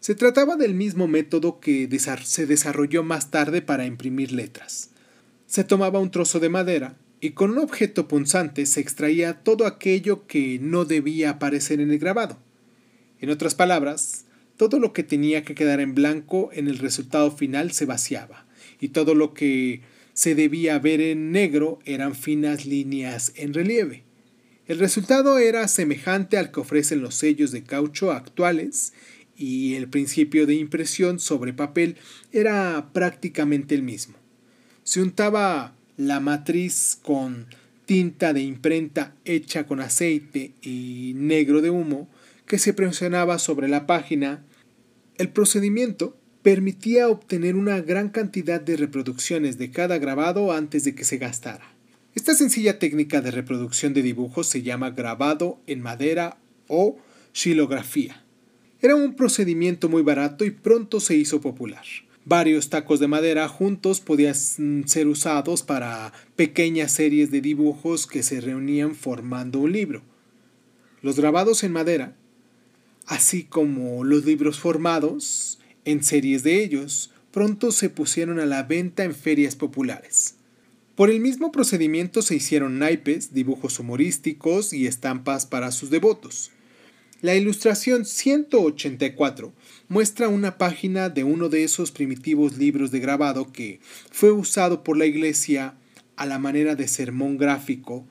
Se 0.00 0.14
trataba 0.14 0.56
del 0.56 0.74
mismo 0.74 1.08
método 1.08 1.60
que 1.60 1.88
se 2.24 2.46
desarrolló 2.46 3.02
más 3.02 3.30
tarde 3.30 3.62
para 3.62 3.84
imprimir 3.84 4.32
letras. 4.32 4.90
Se 5.46 5.64
tomaba 5.64 5.98
un 5.98 6.10
trozo 6.10 6.40
de 6.40 6.48
madera 6.48 6.96
y 7.20 7.30
con 7.30 7.50
un 7.50 7.58
objeto 7.58 8.06
punzante 8.06 8.64
se 8.66 8.80
extraía 8.80 9.42
todo 9.42 9.66
aquello 9.66 10.26
que 10.26 10.58
no 10.60 10.84
debía 10.84 11.30
aparecer 11.30 11.80
en 11.80 11.90
el 11.90 11.98
grabado. 11.98 12.38
En 13.20 13.30
otras 13.30 13.56
palabras, 13.56 14.24
todo 14.56 14.78
lo 14.78 14.92
que 14.92 15.02
tenía 15.02 15.44
que 15.44 15.54
quedar 15.54 15.80
en 15.80 15.94
blanco 15.94 16.50
en 16.52 16.68
el 16.68 16.78
resultado 16.78 17.30
final 17.32 17.72
se 17.72 17.86
vaciaba, 17.86 18.46
y 18.80 18.88
todo 18.88 19.14
lo 19.14 19.34
que 19.34 19.80
se 20.12 20.34
debía 20.36 20.78
ver 20.78 21.00
en 21.00 21.32
negro 21.32 21.80
eran 21.84 22.14
finas 22.14 22.66
líneas 22.66 23.32
en 23.36 23.52
relieve. 23.52 24.04
El 24.66 24.78
resultado 24.78 25.38
era 25.38 25.66
semejante 25.66 26.36
al 26.36 26.52
que 26.52 26.60
ofrecen 26.60 27.00
los 27.00 27.14
sellos 27.14 27.52
de 27.52 27.64
caucho 27.64 28.12
actuales 28.12 28.92
y 29.38 29.74
el 29.76 29.88
principio 29.88 30.46
de 30.46 30.56
impresión 30.56 31.20
sobre 31.20 31.52
papel 31.52 31.96
era 32.32 32.90
prácticamente 32.92 33.74
el 33.74 33.82
mismo. 33.82 34.16
Se 34.82 35.00
untaba 35.00 35.74
la 35.96 36.20
matriz 36.20 36.98
con 37.00 37.46
tinta 37.86 38.32
de 38.32 38.42
imprenta 38.42 39.14
hecha 39.24 39.66
con 39.66 39.80
aceite 39.80 40.52
y 40.60 41.12
negro 41.16 41.62
de 41.62 41.70
humo 41.70 42.08
que 42.46 42.58
se 42.58 42.74
presionaba 42.74 43.38
sobre 43.38 43.68
la 43.68 43.86
página. 43.86 44.44
El 45.16 45.30
procedimiento 45.30 46.16
permitía 46.42 47.08
obtener 47.08 47.56
una 47.56 47.80
gran 47.80 48.08
cantidad 48.08 48.60
de 48.60 48.76
reproducciones 48.76 49.56
de 49.56 49.70
cada 49.70 49.98
grabado 49.98 50.52
antes 50.52 50.84
de 50.84 50.94
que 50.94 51.04
se 51.04 51.18
gastara. 51.18 51.72
Esta 52.14 52.34
sencilla 52.34 52.78
técnica 52.78 53.20
de 53.20 53.30
reproducción 53.30 53.94
de 53.94 54.02
dibujos 54.02 54.48
se 54.48 54.62
llama 54.62 54.90
grabado 54.90 55.60
en 55.66 55.80
madera 55.80 56.38
o 56.66 56.98
xilografía. 57.32 58.24
Era 58.80 58.94
un 58.94 59.14
procedimiento 59.14 59.88
muy 59.88 60.02
barato 60.02 60.44
y 60.44 60.52
pronto 60.52 61.00
se 61.00 61.16
hizo 61.16 61.40
popular. 61.40 61.84
Varios 62.24 62.70
tacos 62.70 63.00
de 63.00 63.08
madera 63.08 63.48
juntos 63.48 64.00
podían 64.00 64.36
ser 64.86 65.08
usados 65.08 65.64
para 65.64 66.12
pequeñas 66.36 66.92
series 66.92 67.32
de 67.32 67.40
dibujos 67.40 68.06
que 68.06 68.22
se 68.22 68.40
reunían 68.40 68.94
formando 68.94 69.58
un 69.58 69.72
libro. 69.72 70.02
Los 71.02 71.16
grabados 71.16 71.64
en 71.64 71.72
madera, 71.72 72.14
así 73.06 73.42
como 73.42 74.04
los 74.04 74.24
libros 74.24 74.60
formados 74.60 75.58
en 75.84 76.04
series 76.04 76.44
de 76.44 76.62
ellos, 76.62 77.10
pronto 77.32 77.72
se 77.72 77.90
pusieron 77.90 78.38
a 78.38 78.46
la 78.46 78.62
venta 78.62 79.02
en 79.02 79.14
ferias 79.14 79.56
populares. 79.56 80.36
Por 80.94 81.10
el 81.10 81.18
mismo 81.18 81.50
procedimiento 81.50 82.22
se 82.22 82.36
hicieron 82.36 82.78
naipes, 82.78 83.34
dibujos 83.34 83.80
humorísticos 83.80 84.72
y 84.72 84.86
estampas 84.86 85.46
para 85.46 85.72
sus 85.72 85.90
devotos. 85.90 86.52
La 87.20 87.34
ilustración 87.34 88.04
184 88.04 89.52
muestra 89.88 90.28
una 90.28 90.56
página 90.56 91.08
de 91.08 91.24
uno 91.24 91.48
de 91.48 91.64
esos 91.64 91.90
primitivos 91.90 92.58
libros 92.58 92.92
de 92.92 93.00
grabado 93.00 93.50
que 93.50 93.80
fue 94.12 94.30
usado 94.30 94.84
por 94.84 94.96
la 94.96 95.04
Iglesia 95.04 95.74
a 96.14 96.26
la 96.26 96.38
manera 96.38 96.76
de 96.76 96.86
sermón 96.86 97.36
gráfico. 97.36 98.06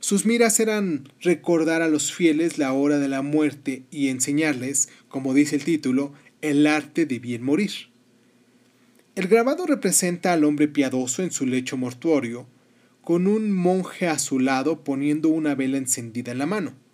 Sus 0.00 0.26
miras 0.26 0.58
eran 0.58 1.08
recordar 1.20 1.80
a 1.80 1.88
los 1.88 2.12
fieles 2.12 2.58
la 2.58 2.72
hora 2.72 2.98
de 2.98 3.06
la 3.06 3.22
muerte 3.22 3.84
y 3.92 4.08
enseñarles, 4.08 4.88
como 5.08 5.32
dice 5.32 5.54
el 5.54 5.62
título, 5.62 6.12
el 6.40 6.66
arte 6.66 7.06
de 7.06 7.20
bien 7.20 7.44
morir. 7.44 7.70
El 9.14 9.28
grabado 9.28 9.64
representa 9.64 10.32
al 10.32 10.42
hombre 10.42 10.66
piadoso 10.66 11.22
en 11.22 11.30
su 11.30 11.46
lecho 11.46 11.76
mortuorio, 11.76 12.48
con 13.02 13.28
un 13.28 13.52
monje 13.52 14.08
a 14.08 14.18
su 14.18 14.40
lado 14.40 14.82
poniendo 14.82 15.28
una 15.28 15.54
vela 15.54 15.78
encendida 15.78 16.32
en 16.32 16.38
la 16.38 16.46
mano. 16.46 16.89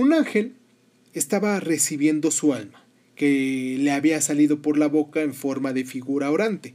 Un 0.00 0.14
ángel 0.14 0.54
estaba 1.12 1.60
recibiendo 1.60 2.30
su 2.30 2.54
alma, 2.54 2.86
que 3.16 3.76
le 3.78 3.90
había 3.90 4.22
salido 4.22 4.62
por 4.62 4.78
la 4.78 4.86
boca 4.86 5.20
en 5.20 5.34
forma 5.34 5.74
de 5.74 5.84
figura 5.84 6.30
orante. 6.30 6.72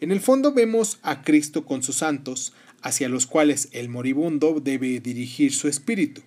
En 0.00 0.10
el 0.10 0.18
fondo 0.18 0.52
vemos 0.52 0.98
a 1.02 1.22
Cristo 1.22 1.64
con 1.64 1.84
sus 1.84 1.98
santos, 1.98 2.54
hacia 2.82 3.08
los 3.08 3.28
cuales 3.28 3.68
el 3.70 3.88
moribundo 3.88 4.58
debe 4.58 4.98
dirigir 4.98 5.52
su 5.54 5.68
espíritu. 5.68 6.22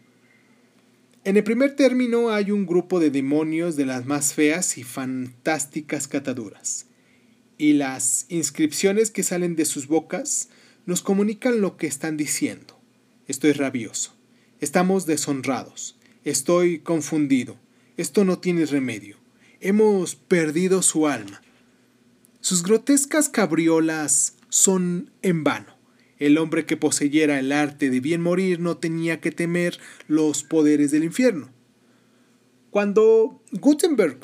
En 1.25 1.35
el 1.35 1.43
primer 1.43 1.75
término 1.75 2.29
hay 2.29 2.51
un 2.51 2.65
grupo 2.65 3.01
de 3.01 3.09
demonios 3.09 3.75
de 3.75 3.85
las 3.85 4.05
más 4.05 4.33
feas 4.33 4.77
y 4.77 4.83
fantásticas 4.83 6.07
cataduras 6.07 6.85
y 7.57 7.73
las 7.73 8.27
inscripciones 8.29 9.11
que 9.11 9.23
salen 9.23 9.57
de 9.57 9.65
sus 9.65 9.87
bocas 9.87 10.47
nos 10.85 11.01
comunican 11.01 11.59
lo 11.59 11.75
que 11.75 11.87
están 11.87 12.15
diciendo. 12.15 12.79
Estoy 13.27 13.51
rabioso, 13.51 14.15
estamos 14.61 15.05
deshonrados, 15.05 15.97
estoy 16.23 16.79
confundido, 16.79 17.57
esto 17.97 18.23
no 18.23 18.39
tiene 18.39 18.65
remedio, 18.65 19.17
hemos 19.59 20.15
perdido 20.15 20.81
su 20.81 21.07
alma. 21.07 21.41
Sus 22.39 22.63
grotescas 22.63 23.27
cabriolas 23.27 24.37
son 24.49 25.11
en 25.21 25.43
vano. 25.43 25.75
El 26.17 26.37
hombre 26.37 26.65
que 26.65 26.77
poseyera 26.77 27.39
el 27.39 27.51
arte 27.51 27.89
de 27.89 27.99
bien 27.99 28.21
morir 28.21 28.59
no 28.59 28.77
tenía 28.77 29.19
que 29.19 29.31
temer 29.31 29.79
los 30.07 30.43
poderes 30.43 30.91
del 30.91 31.03
infierno. 31.03 31.49
Cuando 32.69 33.41
Gutenberg 33.51 34.19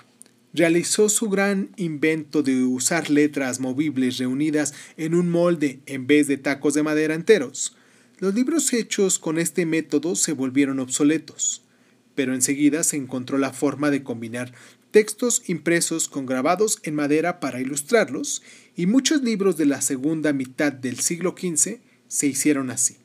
realizó 0.53 1.09
su 1.09 1.29
gran 1.29 1.71
invento 1.75 2.43
de 2.43 2.63
usar 2.63 3.09
letras 3.09 3.59
movibles 3.59 4.17
reunidas 4.17 4.73
en 4.95 5.13
un 5.13 5.29
molde 5.29 5.81
en 5.85 6.07
vez 6.07 6.27
de 6.27 6.37
tacos 6.37 6.73
de 6.73 6.83
madera 6.83 7.13
enteros. 7.13 7.75
Los 8.19 8.33
libros 8.33 8.73
hechos 8.73 9.19
con 9.19 9.37
este 9.37 9.67
método 9.67 10.15
se 10.15 10.33
volvieron 10.33 10.79
obsoletos, 10.79 11.61
pero 12.15 12.33
enseguida 12.33 12.83
se 12.83 12.97
encontró 12.97 13.37
la 13.37 13.53
forma 13.53 13.91
de 13.91 14.01
combinar 14.01 14.55
textos 14.89 15.47
impresos 15.47 16.09
con 16.09 16.25
grabados 16.25 16.79
en 16.81 16.95
madera 16.95 17.39
para 17.39 17.61
ilustrarlos, 17.61 18.41
y 18.75 18.87
muchos 18.87 19.21
libros 19.21 19.55
de 19.55 19.67
la 19.67 19.81
segunda 19.81 20.33
mitad 20.33 20.73
del 20.73 20.97
siglo 20.99 21.35
XV 21.37 21.79
se 22.07 22.25
hicieron 22.25 22.71
así. 22.71 22.97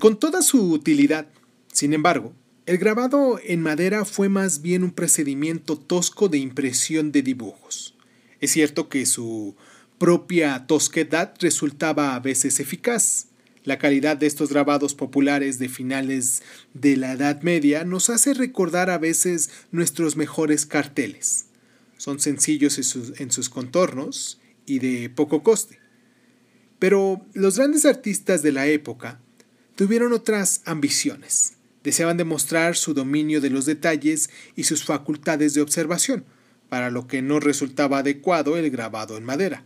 Con 0.00 0.18
toda 0.18 0.42
su 0.42 0.72
utilidad, 0.72 1.28
sin 1.72 1.92
embargo, 1.92 2.34
el 2.66 2.78
grabado 2.78 3.38
en 3.44 3.62
madera 3.62 4.04
fue 4.04 4.28
más 4.28 4.60
bien 4.60 4.82
un 4.82 4.90
procedimiento 4.90 5.78
tosco 5.78 6.28
de 6.28 6.38
impresión 6.38 7.12
de 7.12 7.22
dibujos. 7.22 7.94
Es 8.40 8.50
cierto 8.50 8.88
que 8.88 9.06
su 9.06 9.54
propia 9.98 10.66
tosquedad 10.66 11.34
resultaba 11.40 12.16
a 12.16 12.20
veces 12.20 12.58
eficaz. 12.58 13.28
La 13.62 13.78
calidad 13.78 14.16
de 14.16 14.26
estos 14.26 14.50
grabados 14.50 14.94
populares 14.94 15.60
de 15.60 15.68
finales 15.68 16.42
de 16.74 16.96
la 16.96 17.12
Edad 17.12 17.40
Media 17.42 17.84
nos 17.84 18.10
hace 18.10 18.34
recordar 18.34 18.90
a 18.90 18.98
veces 18.98 19.50
nuestros 19.70 20.16
mejores 20.16 20.66
carteles. 20.66 21.46
Son 21.98 22.18
sencillos 22.18 22.78
en 22.78 23.30
sus, 23.30 23.48
contornos 23.48 24.40
y 24.66 24.80
de 24.80 25.08
poco 25.08 25.44
coste. 25.44 25.78
Pero 26.80 27.24
los 27.32 27.58
grandes 27.58 27.84
artistas 27.84 28.42
de 28.42 28.52
la 28.52 28.66
época 28.66 29.20
tuvieron 29.76 30.12
otras 30.12 30.62
ambiciones. 30.64 31.55
Deseaban 31.86 32.16
demostrar 32.16 32.74
su 32.74 32.94
dominio 32.94 33.40
de 33.40 33.48
los 33.48 33.64
detalles 33.64 34.28
y 34.56 34.64
sus 34.64 34.82
facultades 34.82 35.54
de 35.54 35.60
observación, 35.60 36.24
para 36.68 36.90
lo 36.90 37.06
que 37.06 37.22
no 37.22 37.38
resultaba 37.38 37.98
adecuado 37.98 38.56
el 38.56 38.70
grabado 38.70 39.16
en 39.16 39.22
madera. 39.22 39.62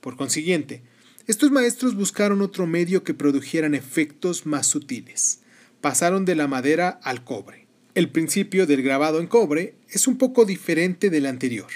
Por 0.00 0.16
consiguiente, 0.16 0.82
estos 1.28 1.52
maestros 1.52 1.94
buscaron 1.94 2.42
otro 2.42 2.66
medio 2.66 3.04
que 3.04 3.14
produjeran 3.14 3.76
efectos 3.76 4.46
más 4.46 4.66
sutiles. 4.66 5.42
Pasaron 5.80 6.24
de 6.24 6.34
la 6.34 6.48
madera 6.48 6.98
al 7.04 7.22
cobre. 7.22 7.68
El 7.94 8.08
principio 8.08 8.66
del 8.66 8.82
grabado 8.82 9.20
en 9.20 9.28
cobre 9.28 9.76
es 9.88 10.08
un 10.08 10.18
poco 10.18 10.46
diferente 10.46 11.08
del 11.08 11.24
anterior. 11.24 11.70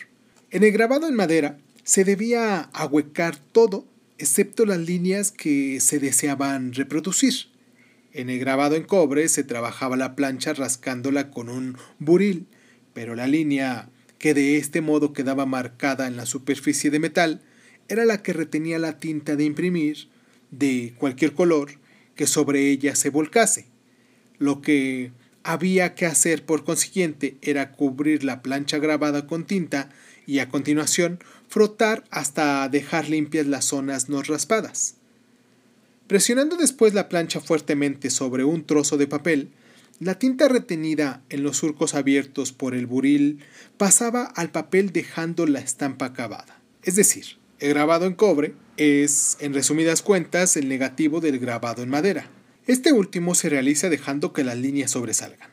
En 0.51 0.65
el 0.65 0.73
grabado 0.73 1.07
en 1.07 1.15
madera 1.15 1.59
se 1.85 2.03
debía 2.03 2.63
ahuecar 2.73 3.37
todo 3.37 3.87
excepto 4.19 4.67
las 4.67 4.79
líneas 4.79 5.31
que 5.31 5.79
se 5.79 6.01
deseaban 6.01 6.73
reproducir. 6.73 7.54
En 8.15 8.31
el 8.31 8.39
grabado 8.39 8.77
en 8.77 8.85
cobre 8.85 9.29
se 9.29 9.43
trabajaba 9.43 9.97
la 9.97 10.15
plancha 10.15 10.55
rascándola 10.55 11.33
con 11.33 11.49
un 11.49 11.77
buril, 11.99 12.47
pero 12.93 13.17
la 13.17 13.27
línea 13.27 13.89
que 14.19 14.35
de 14.35 14.57
este 14.57 14.81
modo 14.81 15.13
quedaba 15.13 15.47
marcada 15.47 16.07
en 16.07 16.17
la 16.17 16.25
superficie 16.25 16.93
de 16.93 17.01
metal 17.01 17.43
era 17.89 18.05
la 18.05 18.23
que 18.23 18.33
retenía 18.33 18.79
la 18.79 18.99
tinta 18.99 19.35
de 19.35 19.45
imprimir 19.45 20.09
de 20.53 20.95
cualquier 20.97 21.33
color 21.33 21.73
que 22.15 22.29
sobre 22.29 22.71
ella 22.71 22.95
se 22.95 23.11
volcase. 23.11 23.67
Lo 24.39 24.63
que 24.63 25.11
había 25.43 25.97
que 25.97 26.07
hacer 26.07 26.47
por 26.47 26.63
consiguiente 26.63 27.37
era 27.43 27.73
cubrir 27.73 28.23
la 28.23 28.43
plancha 28.43 28.79
grabada 28.79 29.27
con 29.27 29.45
tinta 29.45 29.91
y 30.25 30.39
a 30.39 30.49
continuación 30.49 31.19
frotar 31.49 32.05
hasta 32.11 32.69
dejar 32.69 33.09
limpias 33.09 33.49
las 33.49 33.65
zonas 33.65 34.09
no 34.09 34.23
raspadas. 34.23 34.99
Presionando 36.07 36.57
después 36.57 36.93
la 36.93 37.09
plancha 37.09 37.41
fuertemente 37.41 38.11
sobre 38.11 38.45
un 38.45 38.65
trozo 38.65 38.97
de 38.97 39.07
papel, 39.07 39.51
la 40.01 40.19
tinta 40.19 40.49
retenida 40.49 41.23
en 41.31 41.43
los 41.43 41.59
surcos 41.59 41.95
abiertos 41.95 42.53
por 42.53 42.75
el 42.75 42.87
buril 42.87 43.39
pasaba 43.79 44.25
al 44.25 44.51
papel 44.51 44.93
dejando 44.93 45.47
la 45.47 45.61
estampa 45.61 46.07
acabada. 46.07 46.61
Es 46.83 46.97
decir, 46.97 47.39
el 47.59 47.71
grabado 47.71 48.07
en 48.07 48.15
cobre 48.15 48.55
es, 48.77 49.39
en 49.41 49.55
resumidas 49.55 50.03
cuentas, 50.03 50.57
el 50.57 50.69
negativo 50.69 51.21
del 51.21 51.39
grabado 51.39 51.83
en 51.83 51.89
madera. 51.89 52.29
Este 52.67 52.93
último 52.93 53.35
se 53.35 53.49
realiza 53.49 53.89
dejando 53.89 54.33
que 54.33 54.45
las 54.45 54.59
líneas 54.59 54.91
sobresalgan. 54.91 55.51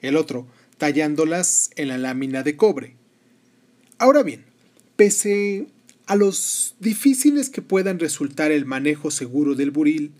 El 0.00 0.16
otro, 0.16 0.46
tallándolas 0.76 1.70
en 1.76 1.88
la 1.88 1.98
lámina 1.98 2.42
de 2.42 2.56
cobre. 2.56 2.94
Ahora 3.98 4.22
bien, 4.22 4.44
pese 4.96 5.66
a 6.08 6.16
los 6.16 6.74
difíciles 6.80 7.50
que 7.50 7.62
puedan 7.62 7.98
resultar 7.98 8.50
el 8.50 8.64
manejo 8.64 9.10
seguro 9.10 9.54
del 9.54 9.70
buril 9.70 10.12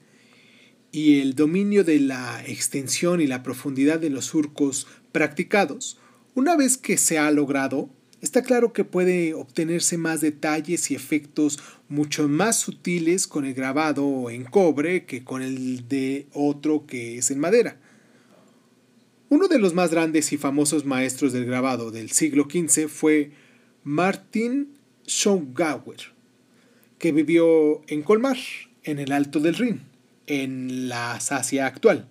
y 0.93 1.21
el 1.21 1.35
dominio 1.35 1.83
de 1.83 1.99
la 1.99 2.45
extensión 2.47 3.21
y 3.21 3.27
la 3.27 3.43
profundidad 3.43 3.99
de 3.99 4.11
los 4.11 4.27
surcos 4.27 4.87
practicados, 5.13 5.99
una 6.35 6.57
vez 6.57 6.77
que 6.77 6.99
se 6.99 7.19
ha 7.19 7.31
logrado, 7.31 7.91
Está 8.21 8.43
claro 8.43 8.73
que 8.73 8.85
puede 8.85 9.33
obtenerse 9.35 9.97
más 9.97 10.21
detalles 10.21 10.91
y 10.91 10.97
efectos 10.97 11.61
mucho 11.89 12.29
más 12.29 12.59
sutiles 12.59 13.29
con 13.29 13.45
el 13.45 13.55
grabado 13.55 14.29
en 14.29 14.43
cobre 14.43 15.05
que 15.05 15.23
con 15.23 15.41
el 15.41 15.87
de 15.87 16.27
otro 16.33 16.85
que 16.85 17.19
es 17.19 17.31
en 17.31 17.39
madera. 17.39 17.79
Uno 19.29 19.47
de 19.47 19.61
los 19.61 19.73
más 19.73 19.93
grandes 19.93 20.33
y 20.33 20.37
famosos 20.37 20.85
maestros 20.85 21.33
del 21.33 21.45
grabado 21.45 21.93
del 21.93 22.11
siglo 22.11 22.49
XV 22.51 22.89
fue 22.89 23.31
Martin 23.85 24.78
Schongauer, 25.09 26.13
que 26.99 27.13
vivió 27.13 27.83
en 27.89 28.03
Colmar, 28.03 28.37
en 28.85 28.99
el 28.99 29.13
Alto 29.13 29.41
del 29.41 29.55
Rin, 29.55 29.83
en 30.27 30.89
la 30.89 31.15
Alsacia 31.15 31.67
actual. 31.67 32.07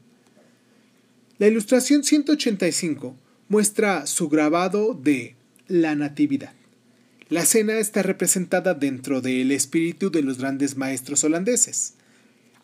La 1.38 1.48
ilustración 1.48 2.04
185 2.04 3.16
muestra 3.48 4.08
su 4.08 4.28
grabado 4.28 4.94
de 4.94 5.36
la 5.68 5.96
Natividad. 5.96 6.54
La 7.30 7.46
cena 7.46 7.78
está 7.78 8.04
representada 8.04 8.74
dentro 8.74 9.22
del 9.22 9.52
espíritu 9.52 10.10
de 10.10 10.24
los 10.24 10.40
grandes 10.40 10.78
maestros 10.78 11.24
holandeses. 11.24 11.94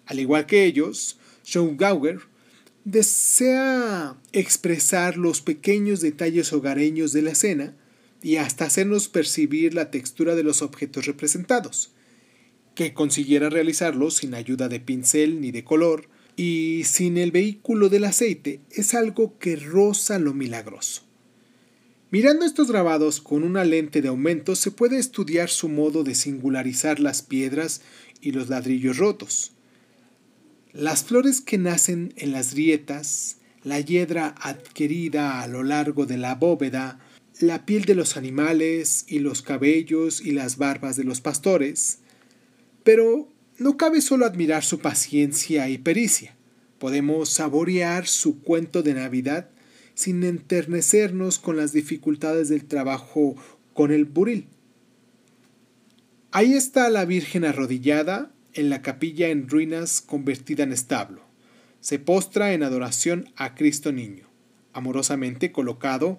Al 0.05 0.19
igual 0.19 0.45
que 0.45 0.65
ellos, 0.65 1.19
Schongauer 1.45 2.19
desea 2.85 4.15
expresar 4.31 5.17
los 5.17 5.41
pequeños 5.41 6.01
detalles 6.01 6.51
hogareños 6.51 7.13
de 7.13 7.21
la 7.21 7.35
cena 7.35 7.75
y 8.23 8.37
hasta 8.37 8.65
hacernos 8.65 9.09
percibir 9.09 9.73
la 9.73 9.91
textura 9.91 10.33
de 10.33 10.43
los 10.43 10.61
objetos 10.61 11.05
representados. 11.05 11.91
Que 12.73 12.93
consiguiera 12.93 13.49
realizarlo 13.49 14.09
sin 14.09 14.33
ayuda 14.33 14.69
de 14.69 14.79
pincel 14.79 15.41
ni 15.41 15.51
de 15.51 15.63
color 15.63 16.07
y 16.35 16.83
sin 16.85 17.17
el 17.17 17.31
vehículo 17.31 17.89
del 17.89 18.05
aceite 18.05 18.61
es 18.71 18.95
algo 18.95 19.37
que 19.37 19.57
roza 19.57 20.17
lo 20.17 20.33
milagroso. 20.33 21.03
Mirando 22.09 22.45
estos 22.45 22.71
grabados 22.71 23.21
con 23.21 23.43
una 23.43 23.65
lente 23.65 24.01
de 24.01 24.07
aumento 24.07 24.55
se 24.55 24.71
puede 24.71 24.97
estudiar 24.99 25.49
su 25.49 25.67
modo 25.67 26.03
de 26.03 26.15
singularizar 26.15 26.99
las 26.99 27.21
piedras 27.21 27.81
y 28.21 28.31
los 28.31 28.49
ladrillos 28.49 28.97
rotos. 28.97 29.51
Las 30.71 31.03
flores 31.03 31.41
que 31.41 31.57
nacen 31.57 32.13
en 32.15 32.31
las 32.31 32.53
grietas, 32.53 33.37
la 33.63 33.79
hiedra 33.79 34.33
adquirida 34.39 35.41
a 35.41 35.47
lo 35.47 35.63
largo 35.63 36.05
de 36.05 36.17
la 36.17 36.35
bóveda, 36.35 36.99
la 37.39 37.65
piel 37.65 37.85
de 37.85 37.95
los 37.95 38.17
animales 38.17 39.05
y 39.07 39.19
los 39.19 39.41
cabellos 39.41 40.21
y 40.21 40.31
las 40.31 40.57
barbas 40.57 40.95
de 40.95 41.03
los 41.03 41.21
pastores. 41.21 41.99
Pero 42.83 43.29
no 43.57 43.77
cabe 43.77 44.01
solo 44.01 44.25
admirar 44.25 44.63
su 44.63 44.79
paciencia 44.79 45.69
y 45.69 45.77
pericia. 45.77 46.35
Podemos 46.79 47.29
saborear 47.29 48.07
su 48.07 48.41
cuento 48.41 48.83
de 48.83 48.93
Navidad 48.93 49.49
sin 49.95 50.23
enternecernos 50.23 51.39
con 51.39 51.55
las 51.55 51.71
dificultades 51.71 52.49
del 52.49 52.65
trabajo 52.65 53.35
con 53.73 53.91
el 53.91 54.05
buril. 54.05 54.47
Ahí 56.31 56.53
está 56.53 56.89
la 56.89 57.05
Virgen 57.05 57.45
arrodillada 57.45 58.31
en 58.53 58.69
la 58.69 58.81
capilla 58.81 59.29
en 59.29 59.47
ruinas 59.47 60.01
convertida 60.01 60.63
en 60.63 60.71
establo. 60.71 61.21
Se 61.79 61.99
postra 61.99 62.53
en 62.53 62.63
adoración 62.63 63.29
a 63.35 63.55
Cristo 63.55 63.91
Niño, 63.91 64.27
amorosamente 64.73 65.51
colocado 65.51 66.17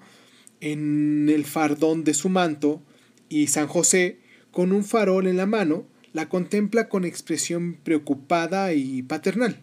en 0.61 1.29
el 1.29 1.45
fardón 1.45 2.05
de 2.05 2.15
su 2.15 2.29
manto, 2.29 2.83
y 3.29 3.49
San 3.49 3.67
José, 3.67 4.19
con 4.51 4.73
un 4.73 4.85
farol 4.85 5.27
en 5.27 5.37
la 5.37 5.47
mano, 5.47 5.87
la 6.13 6.29
contempla 6.29 6.89
con 6.89 7.05
expresión 7.05 7.79
preocupada 7.83 8.73
y 8.73 9.03
paternal. 9.03 9.61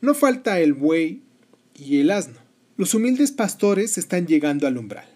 No 0.00 0.14
falta 0.14 0.60
el 0.60 0.72
buey 0.72 1.22
y 1.74 1.98
el 1.98 2.10
asno. 2.10 2.38
Los 2.76 2.94
humildes 2.94 3.32
pastores 3.32 3.98
están 3.98 4.26
llegando 4.26 4.66
al 4.66 4.78
umbral. 4.78 5.08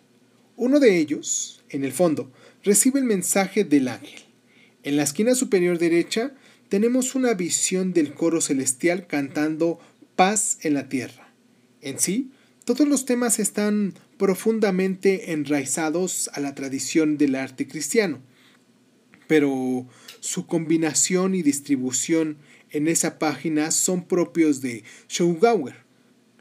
Uno 0.57 0.81
de 0.81 0.99
ellos, 0.99 1.63
en 1.69 1.85
el 1.85 1.93
fondo, 1.93 2.33
recibe 2.65 2.99
el 2.99 3.07
mensaje 3.07 3.65
del 3.65 3.89
ángel. 3.89 4.23
En 4.83 4.97
la 4.97 5.03
esquina 5.03 5.35
superior 5.35 5.79
derecha 5.79 6.33
tenemos 6.69 7.15
una 7.15 7.35
visión 7.35 7.93
del 7.93 8.15
coro 8.15 8.41
celestial 8.41 9.07
cantando 9.07 9.79
paz 10.17 10.59
en 10.63 10.75
la 10.75 10.89
tierra. 10.89 11.33
En 11.83 11.99
sí, 11.99 12.31
todos 12.65 12.89
los 12.89 13.05
temas 13.05 13.39
están 13.39 13.95
profundamente 14.19 15.33
enraizados 15.33 16.31
a 16.33 16.41
la 16.41 16.55
tradición 16.55 17.19
del 17.19 17.35
arte 17.35 17.67
cristiano, 17.67 18.21
pero 19.27 19.87
su 20.21 20.47
combinación 20.47 21.35
y 21.35 21.43
distribución 21.43 22.39
en 22.71 22.89
esa 22.89 23.19
página 23.19 23.71
son 23.71 24.07
propios 24.07 24.61
de 24.61 24.85
Schongauer. 25.09 25.85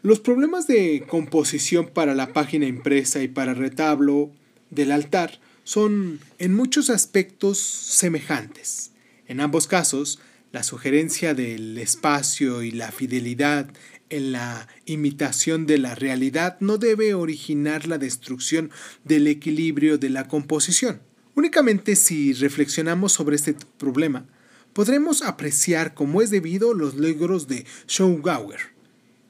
Los 0.02 0.20
problemas 0.20 0.68
de 0.68 1.04
composición 1.08 1.88
para 1.88 2.14
la 2.14 2.32
página 2.34 2.68
impresa 2.68 3.24
y 3.24 3.28
para 3.28 3.54
retablo 3.54 4.32
del 4.70 4.92
altar 4.92 5.40
son 5.64 6.20
en 6.38 6.54
muchos 6.54 6.90
aspectos 6.90 7.58
semejantes. 7.60 8.92
En 9.28 9.42
ambos 9.42 9.66
casos, 9.66 10.20
la 10.52 10.64
sugerencia 10.64 11.34
del 11.34 11.78
espacio 11.80 12.62
y 12.62 12.72
la 12.72 12.92
fidelidad 12.92 13.68
en 14.16 14.32
la 14.32 14.68
imitación 14.86 15.66
de 15.66 15.78
la 15.78 15.96
realidad 15.96 16.58
no 16.60 16.78
debe 16.78 17.14
originar 17.14 17.88
la 17.88 17.98
destrucción 17.98 18.72
del 19.04 19.28
equilibrio 19.28 19.98
de 19.98 20.10
la 20.10 20.28
composición. 20.28 21.02
Únicamente 21.36 21.96
si 21.96 22.34
reflexionamos 22.34 23.12
sobre 23.12 23.36
este 23.36 23.56
problema, 23.78 24.26
podremos 24.74 25.22
apreciar 25.22 25.94
como 25.94 26.22
es 26.22 26.30
debido 26.30 26.74
los 26.74 26.96
logros 26.96 27.48
de 27.48 27.66
Schongauer 27.88 28.76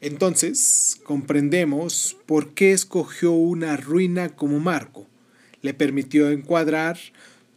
entonces 0.05 0.99
comprendemos 1.03 2.15
por 2.27 2.53
qué 2.53 2.73
escogió 2.73 3.31
una 3.31 3.75
ruina 3.75 4.29
como 4.29 4.59
marco. 4.59 5.07
Le 5.63 5.73
permitió 5.73 6.29
encuadrar 6.29 6.99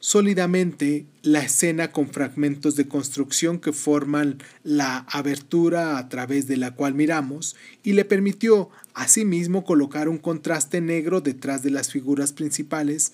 sólidamente 0.00 1.06
la 1.22 1.40
escena 1.40 1.90
con 1.90 2.08
fragmentos 2.08 2.76
de 2.76 2.88
construcción 2.88 3.58
que 3.58 3.72
forman 3.72 4.38
la 4.62 4.98
abertura 5.08 5.98
a 5.98 6.08
través 6.08 6.46
de 6.46 6.56
la 6.56 6.74
cual 6.74 6.94
miramos 6.94 7.56
y 7.82 7.92
le 7.92 8.04
permitió 8.04 8.70
asimismo 8.94 9.64
colocar 9.64 10.08
un 10.08 10.18
contraste 10.18 10.80
negro 10.80 11.20
detrás 11.20 11.62
de 11.62 11.70
las 11.70 11.90
figuras 11.90 12.32
principales 12.32 13.12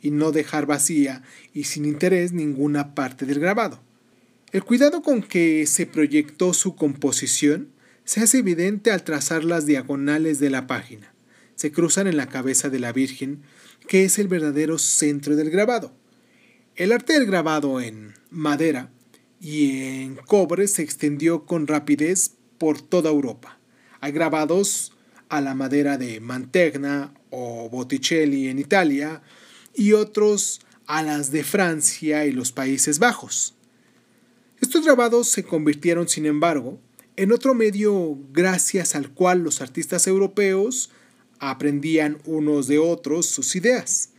y 0.00 0.10
no 0.10 0.32
dejar 0.32 0.66
vacía 0.66 1.22
y 1.54 1.64
sin 1.64 1.84
interés 1.84 2.32
ninguna 2.32 2.94
parte 2.94 3.26
del 3.26 3.40
grabado. 3.40 3.80
El 4.52 4.62
cuidado 4.62 5.02
con 5.02 5.22
que 5.22 5.66
se 5.66 5.86
proyectó 5.86 6.52
su 6.52 6.76
composición 6.76 7.68
se 8.04 8.20
hace 8.20 8.38
evidente 8.38 8.90
al 8.90 9.02
trazar 9.02 9.44
las 9.44 9.66
diagonales 9.66 10.38
de 10.38 10.50
la 10.50 10.66
página. 10.66 11.12
Se 11.56 11.72
cruzan 11.72 12.06
en 12.06 12.16
la 12.16 12.28
cabeza 12.28 12.68
de 12.68 12.78
la 12.78 12.92
Virgen, 12.92 13.42
que 13.88 14.04
es 14.04 14.18
el 14.18 14.28
verdadero 14.28 14.78
centro 14.78 15.36
del 15.36 15.50
grabado. 15.50 15.92
El 16.76 16.90
arte 16.90 17.12
del 17.12 17.26
grabado 17.26 17.80
en 17.80 18.14
madera 18.30 18.90
y 19.40 19.82
en 19.82 20.16
cobre 20.16 20.66
se 20.66 20.82
extendió 20.82 21.46
con 21.46 21.68
rapidez 21.68 22.32
por 22.58 22.82
toda 22.82 23.10
Europa. 23.10 23.60
Hay 24.00 24.10
grabados 24.10 24.92
a 25.28 25.40
la 25.40 25.54
madera 25.54 25.98
de 25.98 26.18
Mantegna 26.18 27.14
o 27.30 27.68
Botticelli 27.70 28.48
en 28.48 28.58
Italia 28.58 29.22
y 29.72 29.92
otros 29.92 30.62
a 30.88 31.04
las 31.04 31.30
de 31.30 31.44
Francia 31.44 32.26
y 32.26 32.32
los 32.32 32.50
Países 32.50 32.98
Bajos. 32.98 33.54
Estos 34.60 34.84
grabados 34.84 35.28
se 35.28 35.44
convirtieron, 35.44 36.08
sin 36.08 36.26
embargo, 36.26 36.80
en 37.14 37.30
otro 37.30 37.54
medio 37.54 38.18
gracias 38.32 38.96
al 38.96 39.10
cual 39.10 39.44
los 39.44 39.60
artistas 39.60 40.08
europeos 40.08 40.90
aprendían 41.38 42.18
unos 42.24 42.66
de 42.66 42.80
otros 42.80 43.26
sus 43.26 43.54
ideas. 43.54 44.10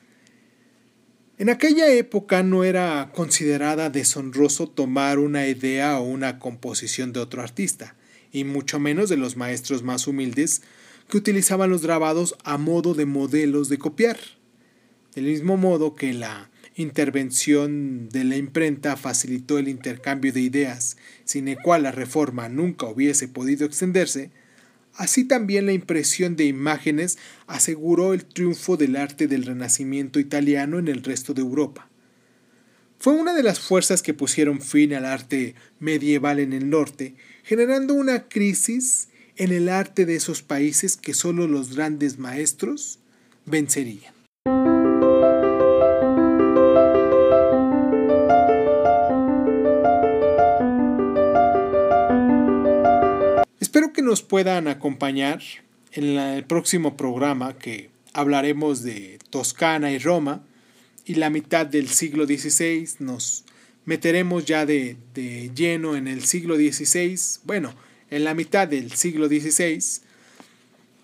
En 1.38 1.50
aquella 1.50 1.92
época 1.92 2.44
no 2.44 2.64
era 2.64 3.12
considerada 3.14 3.90
deshonroso 3.90 4.68
tomar 4.70 5.20
una 5.20 5.48
idea 5.48 6.00
o 6.00 6.04
una 6.04 6.40
composición 6.40 7.12
de 7.12 7.20
otro 7.20 7.42
artista, 7.42 7.96
y 8.32 8.46
mucho 8.46 8.80
menos 8.80 9.10
de 9.10 9.18
los 9.18 9.36
maestros 9.36 9.84
más 9.84 10.08
humildes 10.08 10.62
que 11.10 11.18
utilizaban 11.18 11.70
los 11.70 11.82
grabados 11.82 12.38
a 12.46 12.58
modo 12.58 12.94
de 12.94 13.06
modelos 13.06 13.68
de 13.68 13.78
copiar. 13.78 14.18
Del 15.14 15.26
mismo 15.26 15.58
modo 15.58 15.94
que 15.94 16.14
la 16.14 16.50
intervención 16.78 18.08
de 18.08 18.24
la 18.24 18.38
imprenta 18.38 18.96
facilitó 18.96 19.58
el 19.58 19.68
intercambio 19.68 20.32
de 20.32 20.40
ideas, 20.40 20.96
sin 21.26 21.50
el 21.50 21.58
cual 21.62 21.84
la 21.84 21.92
reforma 21.92 22.48
nunca 22.48 22.86
hubiese 22.86 23.28
podido 23.28 23.66
extenderse, 23.66 24.32
Así 24.96 25.26
también 25.26 25.66
la 25.66 25.74
impresión 25.74 26.36
de 26.36 26.46
imágenes 26.46 27.18
aseguró 27.48 28.14
el 28.14 28.26
triunfo 28.26 28.78
del 28.78 28.96
arte 28.96 29.28
del 29.28 29.44
Renacimiento 29.44 30.20
italiano 30.20 30.80
en 30.80 30.88
el 30.88 31.04
resto 31.04 31.34
de 31.34 31.42
Europa. 31.42 31.90
Fue 32.98 33.14
una 33.14 33.34
de 33.34 33.44
las 33.44 33.60
fuerzas 33.60 34.02
que 34.02 34.14
pusieron 34.14 34.62
fin 34.62 34.94
al 34.94 35.06
arte 35.06 35.54
medieval 35.80 36.40
en 36.40 36.54
el 36.54 36.70
norte, 36.70 37.16
generando 37.44 37.94
una 37.94 38.30
crisis 38.30 39.10
en 39.36 39.52
el 39.52 39.68
arte 39.68 40.06
de 40.06 40.16
esos 40.16 40.42
países 40.42 40.96
que 40.96 41.14
solo 41.14 41.46
los 41.46 41.76
grandes 41.76 42.18
maestros 42.18 43.00
vencerían. 43.46 44.15
Puedan 54.22 54.68
acompañar 54.68 55.42
en 55.92 56.18
el 56.18 56.44
próximo 56.44 56.98
programa 56.98 57.58
que 57.58 57.90
hablaremos 58.14 58.84
de 58.84 59.20
Toscana 59.30 59.92
y 59.92 60.00
Roma 60.00 60.44
y 61.06 61.16
la 61.16 61.30
mitad 61.30 61.66
del 61.66 61.88
siglo 61.90 62.26
XVI 62.26 62.88
nos 63.00 63.46
meteremos 63.86 64.46
ya 64.46 64.66
de, 64.66 64.98
de 65.14 65.52
lleno 65.56 65.96
en 65.96 66.08
el 66.08 66.24
siglo 66.24 66.56
XVI, 66.56 67.18
bueno, 67.44 67.74
en 68.10 68.24
la 68.24 68.34
mitad 68.34 68.68
del 68.68 68.92
siglo 68.92 69.28
XVI, 69.28 69.80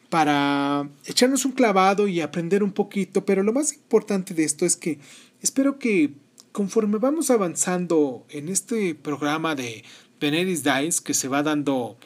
para 0.09 0.89
echarnos 1.05 1.45
un 1.45 1.51
clavado 1.53 2.07
y 2.07 2.21
aprender 2.21 2.63
un 2.63 2.71
poquito, 2.71 3.25
pero 3.25 3.43
lo 3.43 3.53
más 3.53 3.73
importante 3.73 4.33
de 4.33 4.43
esto 4.43 4.65
es 4.65 4.75
que 4.75 4.99
espero 5.41 5.79
que 5.79 6.11
conforme 6.51 6.97
vamos 6.97 7.29
avanzando 7.29 8.25
en 8.29 8.49
este 8.49 8.95
programa 8.95 9.55
de 9.55 9.83
Veneris 10.19 10.63
Dice, 10.63 11.01
que 11.01 11.13
se 11.13 11.27
va 11.27 11.43
dando 11.43 11.97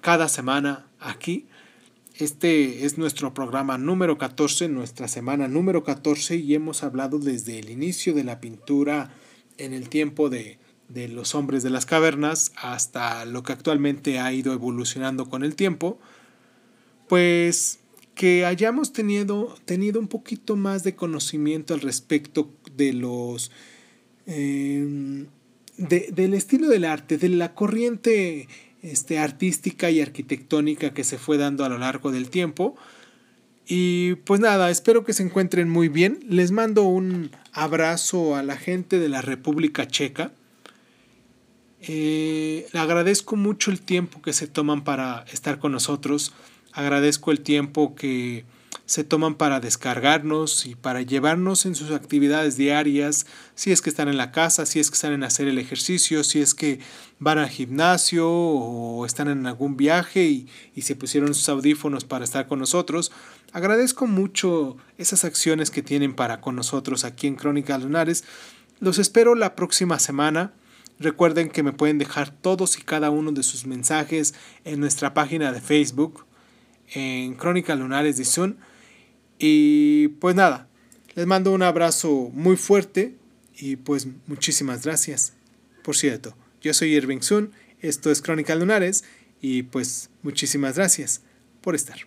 cada 0.00 0.28
semana 0.28 0.86
aquí. 1.00 1.46
Este 2.16 2.84
es 2.84 2.98
nuestro 2.98 3.32
programa 3.32 3.78
número 3.78 4.18
14, 4.18 4.68
nuestra 4.68 5.06
semana 5.06 5.46
número 5.46 5.84
14 5.84 6.36
y 6.36 6.54
hemos 6.54 6.82
hablado 6.82 7.18
desde 7.18 7.58
el 7.58 7.70
inicio 7.70 8.12
de 8.14 8.24
la 8.24 8.40
pintura 8.40 9.12
en 9.56 9.72
el 9.72 9.88
tiempo 9.88 10.28
de, 10.28 10.58
de 10.88 11.08
los 11.08 11.34
hombres 11.34 11.62
de 11.62 11.70
las 11.70 11.86
cavernas 11.86 12.52
hasta 12.56 13.24
lo 13.24 13.42
que 13.42 13.52
actualmente 13.52 14.18
ha 14.18 14.32
ido 14.32 14.52
evolucionando 14.52 15.28
con 15.28 15.44
el 15.44 15.54
tiempo. 15.54 16.00
Pues 17.08 17.78
que 18.18 18.44
hayamos 18.44 18.92
tenido, 18.92 19.56
tenido 19.64 20.00
un 20.00 20.08
poquito 20.08 20.56
más 20.56 20.82
de 20.82 20.96
conocimiento 20.96 21.72
al 21.72 21.80
respecto 21.80 22.50
de 22.74 22.92
los... 22.92 23.52
Em, 24.26 25.28
del 25.76 26.34
estilo 26.34 26.66
del 26.66 26.84
arte, 26.84 27.16
de 27.16 27.28
la 27.28 27.54
corriente 27.54 28.48
este, 28.82 29.18
artística 29.18 29.90
y 29.90 30.00
arquitectónica 30.00 30.94
que 30.94 31.04
se 31.04 31.18
fue 31.18 31.38
dando 31.38 31.64
a 31.64 31.68
lo 31.68 31.78
largo 31.78 32.10
del 32.12 32.30
tiempo. 32.30 32.76
Y 33.66 34.14
pues 34.24 34.40
nada, 34.40 34.70
espero 34.70 35.04
que 35.04 35.12
se 35.12 35.22
encuentren 35.22 35.68
muy 35.68 35.88
bien. 35.88 36.20
Les 36.28 36.52
mando 36.52 36.84
un 36.84 37.30
abrazo 37.52 38.34
a 38.34 38.42
la 38.42 38.56
gente 38.56 38.98
de 38.98 39.08
la 39.08 39.20
República 39.20 39.86
Checa. 39.86 40.32
Eh, 41.82 42.66
agradezco 42.72 43.36
mucho 43.36 43.70
el 43.70 43.80
tiempo 43.80 44.22
que 44.22 44.32
se 44.32 44.46
toman 44.46 44.84
para 44.84 45.24
estar 45.32 45.58
con 45.58 45.72
nosotros. 45.72 46.32
Agradezco 46.72 47.30
el 47.30 47.40
tiempo 47.40 47.94
que 47.94 48.44
se 48.88 49.04
toman 49.04 49.34
para 49.34 49.60
descargarnos 49.60 50.64
y 50.64 50.74
para 50.74 51.02
llevarnos 51.02 51.66
en 51.66 51.74
sus 51.74 51.90
actividades 51.90 52.56
diarias, 52.56 53.26
si 53.54 53.70
es 53.70 53.82
que 53.82 53.90
están 53.90 54.08
en 54.08 54.16
la 54.16 54.32
casa, 54.32 54.64
si 54.64 54.80
es 54.80 54.88
que 54.88 54.94
están 54.94 55.12
en 55.12 55.24
hacer 55.24 55.46
el 55.46 55.58
ejercicio, 55.58 56.24
si 56.24 56.40
es 56.40 56.54
que 56.54 56.80
van 57.18 57.36
al 57.36 57.50
gimnasio 57.50 58.26
o 58.26 59.04
están 59.04 59.28
en 59.28 59.46
algún 59.46 59.76
viaje 59.76 60.24
y, 60.24 60.48
y 60.74 60.82
se 60.82 60.96
pusieron 60.96 61.34
sus 61.34 61.50
audífonos 61.50 62.06
para 62.06 62.24
estar 62.24 62.48
con 62.48 62.60
nosotros. 62.60 63.12
Agradezco 63.52 64.06
mucho 64.06 64.78
esas 64.96 65.22
acciones 65.26 65.70
que 65.70 65.82
tienen 65.82 66.14
para 66.14 66.40
con 66.40 66.56
nosotros 66.56 67.04
aquí 67.04 67.26
en 67.26 67.36
Crónicas 67.36 67.82
Lunares. 67.82 68.24
Los 68.80 68.98
espero 68.98 69.34
la 69.34 69.54
próxima 69.54 69.98
semana. 69.98 70.54
Recuerden 70.98 71.50
que 71.50 71.62
me 71.62 71.74
pueden 71.74 71.98
dejar 71.98 72.30
todos 72.30 72.78
y 72.78 72.82
cada 72.82 73.10
uno 73.10 73.32
de 73.32 73.42
sus 73.42 73.66
mensajes 73.66 74.32
en 74.64 74.80
nuestra 74.80 75.12
página 75.12 75.52
de 75.52 75.60
Facebook, 75.60 76.24
en 76.94 77.34
Crónicas 77.34 77.78
Lunares 77.78 78.16
de 78.16 78.24
Sun. 78.24 78.56
Y 79.38 80.08
pues 80.20 80.34
nada, 80.34 80.68
les 81.14 81.26
mando 81.26 81.52
un 81.52 81.62
abrazo 81.62 82.30
muy 82.32 82.56
fuerte 82.56 83.14
y 83.56 83.76
pues 83.76 84.06
muchísimas 84.26 84.84
gracias. 84.84 85.32
Por 85.82 85.96
cierto, 85.96 86.36
yo 86.60 86.74
soy 86.74 86.94
Irving 86.94 87.20
Sun, 87.20 87.52
esto 87.80 88.10
es 88.10 88.22
Crónica 88.22 88.54
Lunares 88.54 89.04
y 89.40 89.64
pues 89.64 90.10
muchísimas 90.22 90.76
gracias 90.76 91.22
por 91.60 91.74
estar. 91.74 91.98